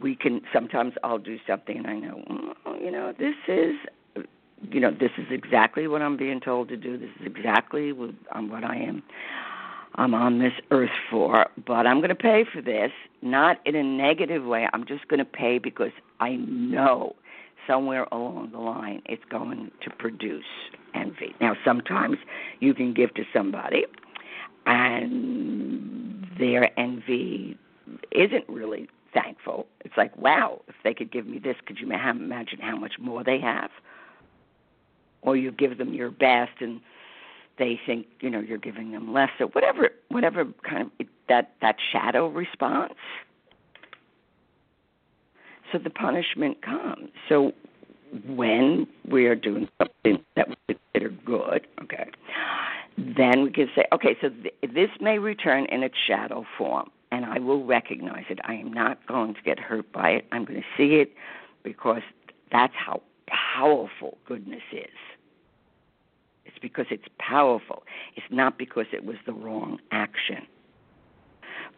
We 0.01 0.15
can 0.15 0.41
sometimes 0.53 0.93
I'll 1.03 1.17
do 1.17 1.37
something 1.45 1.77
and 1.77 1.87
I 1.87 1.99
know, 1.99 2.53
oh, 2.65 2.77
you 2.79 2.91
know, 2.91 3.13
this 3.17 3.35
is 3.49 3.75
you 4.61 4.79
know, 4.79 4.91
this 4.91 5.11
is 5.17 5.25
exactly 5.31 5.87
what 5.87 6.01
I'm 6.01 6.17
being 6.17 6.39
told 6.39 6.69
to 6.69 6.77
do. 6.77 6.97
This 6.97 7.09
is 7.19 7.25
exactly 7.25 7.91
what, 7.91 8.11
um, 8.31 8.49
what 8.49 8.63
I 8.63 8.77
am 8.77 9.03
I'm 9.97 10.13
on 10.13 10.39
this 10.39 10.53
earth 10.71 10.89
for, 11.09 11.47
but 11.65 11.87
I'm 11.87 11.97
going 11.99 12.09
to 12.09 12.15
pay 12.15 12.43
for 12.51 12.61
this, 12.61 12.91
not 13.21 13.59
in 13.65 13.75
a 13.75 13.83
negative 13.83 14.43
way. 14.43 14.67
I'm 14.73 14.85
just 14.85 15.07
going 15.07 15.19
to 15.19 15.25
pay 15.25 15.57
because 15.57 15.91
I 16.19 16.35
know 16.35 17.15
somewhere 17.65 18.05
along 18.11 18.51
the 18.51 18.59
line 18.59 19.01
it's 19.05 19.23
going 19.29 19.71
to 19.83 19.89
produce 19.89 20.43
envy. 20.93 21.33
Now, 21.39 21.55
sometimes 21.63 22.17
you 22.59 22.73
can 22.73 22.93
give 22.93 23.13
to 23.15 23.23
somebody 23.33 23.85
and 24.65 26.27
their 26.37 26.77
envy 26.77 27.57
isn't 28.11 28.47
really 28.49 28.89
thankful. 29.13 29.65
It's 29.85 29.95
like, 29.95 30.15
wow, 30.17 30.61
if 30.67 30.75
they 30.83 30.93
could 30.93 31.11
give 31.11 31.25
me 31.25 31.39
this, 31.39 31.55
could 31.65 31.79
you 31.79 31.89
imagine 31.89 32.59
how 32.59 32.75
much 32.75 32.93
more 32.99 33.23
they 33.23 33.39
have? 33.39 33.69
Or 35.25 35.35
you 35.35 35.51
give 35.51 35.77
them 35.77 35.93
your 35.93 36.11
best 36.11 36.61
and 36.61 36.79
they 37.57 37.79
think 37.85 38.07
you 38.19 38.29
know 38.29 38.39
you're 38.39 38.57
giving 38.57 38.91
them 38.91 39.13
less 39.13 39.29
or 39.39 39.47
whatever 39.47 39.89
whatever 40.09 40.45
kind 40.69 40.91
of 40.99 41.07
that 41.29 41.53
that 41.61 41.77
shadow 41.91 42.27
response. 42.29 42.93
So 45.71 45.79
the 45.79 45.89
punishment 45.89 46.61
comes. 46.61 47.09
So 47.27 47.53
when 48.27 48.87
we 49.09 49.25
are 49.25 49.35
doing 49.35 49.67
something 49.77 50.23
that 50.35 50.47
we 50.49 50.75
consider 50.93 51.09
good 51.25 51.67
okay 51.81 52.09
then 52.97 53.43
we 53.43 53.51
can 53.51 53.67
say 53.75 53.83
okay 53.91 54.15
so 54.21 54.29
th- 54.29 54.53
this 54.73 54.89
may 55.01 55.19
return 55.19 55.65
in 55.65 55.83
its 55.83 55.95
shadow 56.07 56.45
form 56.57 56.89
and 57.11 57.25
i 57.25 57.39
will 57.39 57.65
recognize 57.65 58.25
it. 58.29 58.39
I 58.45 58.55
am 58.55 58.71
not 58.71 59.05
going 59.07 59.33
to 59.35 59.41
get 59.41 59.59
hurt 59.59 59.91
by 59.91 60.11
it. 60.11 60.25
I'm 60.31 60.45
going 60.45 60.61
to 60.61 60.67
see 60.77 60.95
it 60.95 61.11
because 61.63 62.01
that's 62.51 62.73
how 62.75 63.01
powerful 63.27 64.17
goodness 64.27 64.61
is 64.71 64.87
it's 66.45 66.57
because 66.61 66.85
it's 66.89 67.07
powerful. 67.19 67.83
It's 68.15 68.25
not 68.29 68.57
because 68.57 68.85
it 68.93 69.05
was 69.05 69.17
the 69.25 69.33
wrong 69.33 69.79
action. 69.91 70.47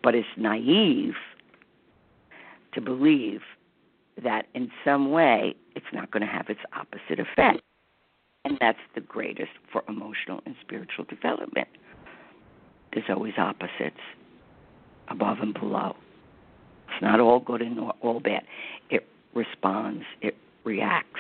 But 0.04 0.16
it's 0.16 0.28
naive 0.38 1.16
to 2.74 2.82
believe 2.82 3.42
that 4.22 4.48
in 4.54 4.70
some 4.84 5.12
way 5.12 5.56
it's 5.76 5.86
not 5.94 6.12
going 6.12 6.22
to 6.22 6.32
have 6.32 6.50
its 6.50 6.60
opposite 6.74 7.20
effect. 7.20 7.62
And 8.46 8.58
that's 8.62 8.80
the 8.96 9.02
greatest 9.02 9.52
for 9.72 9.84
emotional 9.90 10.42
and 10.46 10.56
spiritual 10.62 11.06
development. 11.06 11.68
There's 12.94 13.06
always 13.10 13.34
opposites, 13.38 14.00
above 15.10 15.38
and 15.42 15.54
below. 15.54 15.96
It's 16.88 17.02
not 17.02 17.20
all 17.20 17.40
good 17.40 17.62
and 17.62 17.80
all 18.02 18.20
bad. 18.20 18.44
It 18.90 19.08
responds, 19.34 20.04
it 20.22 20.36
reacts. 20.64 21.20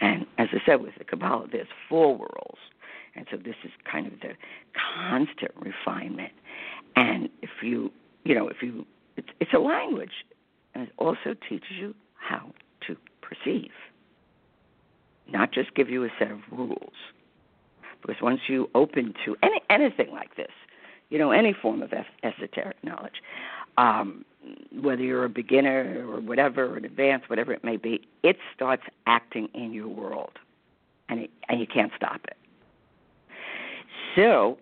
And 0.00 0.26
as 0.38 0.48
I 0.52 0.58
said 0.64 0.80
with 0.80 0.94
the 0.96 1.04
Kabbalah, 1.04 1.46
there's 1.52 1.68
four 1.88 2.16
worlds 2.16 2.58
and 3.14 3.26
so 3.30 3.36
this 3.36 3.56
is 3.64 3.70
kind 3.90 4.06
of 4.06 4.14
the 4.20 4.34
constant 4.98 5.52
refinement. 5.56 6.32
And 6.96 7.28
if 7.42 7.50
you, 7.62 7.90
you 8.24 8.34
know, 8.34 8.48
if 8.48 8.62
you, 8.62 8.86
it's, 9.16 9.28
it's 9.40 9.52
a 9.52 9.58
language, 9.58 10.24
and 10.74 10.84
it 10.84 10.92
also 10.98 11.34
teaches 11.48 11.72
you 11.78 11.94
how 12.16 12.52
to 12.86 12.96
perceive, 13.20 13.70
not 15.30 15.52
just 15.52 15.74
give 15.74 15.90
you 15.90 16.04
a 16.04 16.08
set 16.18 16.30
of 16.30 16.40
rules. 16.50 16.92
Because 18.00 18.20
once 18.20 18.40
you 18.48 18.68
open 18.74 19.14
to 19.24 19.36
any 19.42 19.60
anything 19.70 20.10
like 20.10 20.34
this, 20.36 20.50
you 21.10 21.18
know, 21.18 21.30
any 21.30 21.52
form 21.52 21.82
of 21.82 21.92
esoteric 22.24 22.76
knowledge, 22.82 23.22
um, 23.76 24.24
whether 24.80 25.02
you're 25.02 25.24
a 25.24 25.28
beginner 25.28 26.04
or 26.08 26.20
whatever, 26.20 26.66
or 26.66 26.76
an 26.78 26.84
advanced, 26.84 27.30
whatever 27.30 27.52
it 27.52 27.62
may 27.62 27.76
be, 27.76 28.00
it 28.22 28.38
starts 28.54 28.82
acting 29.06 29.48
in 29.54 29.72
your 29.72 29.88
world, 29.88 30.32
and 31.08 31.20
it, 31.20 31.30
and 31.48 31.60
you 31.60 31.66
can't 31.66 31.92
stop 31.96 32.20
it. 32.24 32.36
So, 34.14 34.58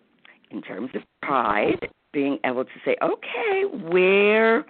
in 0.50 0.62
terms 0.62 0.90
of 0.94 1.02
pride, 1.22 1.88
being 2.12 2.38
able 2.44 2.64
to 2.64 2.70
say, 2.84 2.96
okay, 3.02 3.64
where, 3.64 4.64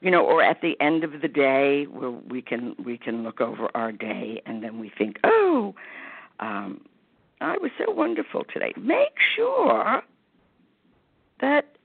you 0.00 0.10
know, 0.10 0.24
or 0.24 0.42
at 0.42 0.60
the 0.60 0.74
end 0.80 1.04
of 1.04 1.20
the 1.20 1.28
day, 1.28 1.84
where 1.84 2.10
we 2.10 2.42
can 2.42 2.74
we 2.84 2.98
can 2.98 3.22
look 3.22 3.40
over 3.40 3.68
our 3.74 3.92
day 3.92 4.42
and 4.46 4.62
then 4.62 4.78
we 4.78 4.90
think, 4.96 5.18
oh, 5.24 5.74
um, 6.40 6.80
I 7.40 7.58
was 7.58 7.70
so 7.78 7.92
wonderful 7.92 8.44
today. 8.52 8.72
Make 8.76 9.18
sure 9.36 10.02
that 11.40 11.76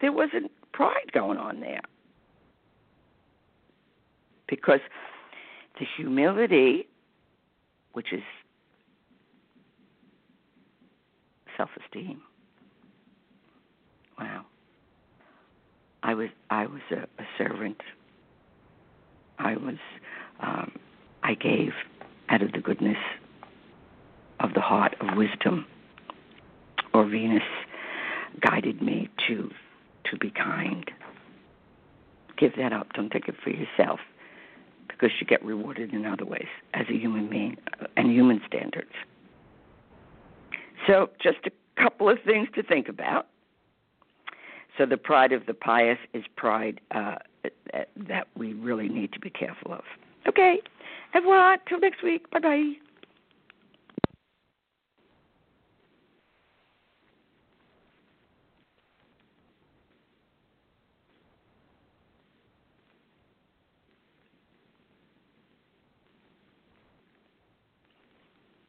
there 0.00 0.12
wasn't 0.12 0.50
pride 0.72 1.10
going 1.12 1.38
on 1.38 1.60
there. 1.60 1.80
Because 4.48 4.80
the 5.80 5.86
humility, 5.96 6.86
which 7.92 8.12
is 8.12 8.22
self 11.56 11.70
esteem. 11.84 12.20
Wow. 14.18 14.44
I 16.02 16.14
was 16.14 16.28
I 16.50 16.66
was 16.66 16.82
a, 16.90 17.02
a 17.22 17.26
servant. 17.36 17.80
I 19.38 19.56
was 19.56 19.76
um, 20.40 20.72
I 21.22 21.34
gave 21.34 21.72
out 22.28 22.42
of 22.42 22.52
the 22.52 22.60
goodness 22.60 22.98
of 24.40 24.54
the 24.54 24.60
heart 24.60 24.94
of 25.00 25.16
wisdom, 25.16 25.66
or 26.92 27.06
Venus 27.06 27.42
guided 28.40 28.82
me 28.82 29.08
to 29.26 29.50
to 30.10 30.16
be 30.18 30.30
kind. 30.30 30.90
Give 32.38 32.54
that 32.56 32.72
up. 32.72 32.92
Don't 32.92 33.10
take 33.10 33.28
it 33.28 33.34
for 33.42 33.50
yourself, 33.50 33.98
because 34.88 35.10
you 35.20 35.26
get 35.26 35.44
rewarded 35.44 35.92
in 35.92 36.04
other 36.04 36.24
ways 36.26 36.48
as 36.74 36.86
a 36.88 36.96
human 36.96 37.28
being 37.28 37.56
uh, 37.80 37.86
and 37.96 38.10
human 38.12 38.40
standards. 38.46 38.92
So, 40.86 41.10
just 41.22 41.38
a 41.46 41.50
couple 41.80 42.08
of 42.08 42.18
things 42.24 42.48
to 42.54 42.62
think 42.62 42.88
about. 42.88 43.28
So, 44.78 44.86
the 44.86 44.96
pride 44.96 45.32
of 45.32 45.46
the 45.46 45.54
pious 45.54 45.98
is 46.12 46.24
pride 46.36 46.80
uh, 46.90 47.16
that 48.08 48.28
we 48.36 48.52
really 48.54 48.88
need 48.88 49.12
to 49.12 49.20
be 49.20 49.30
careful 49.30 49.72
of. 49.72 49.84
Okay, 50.28 50.60
everyone, 51.14 51.58
till 51.68 51.80
next 51.80 52.02
week. 52.02 52.30
Bye 52.30 52.40
bye. 52.40 52.72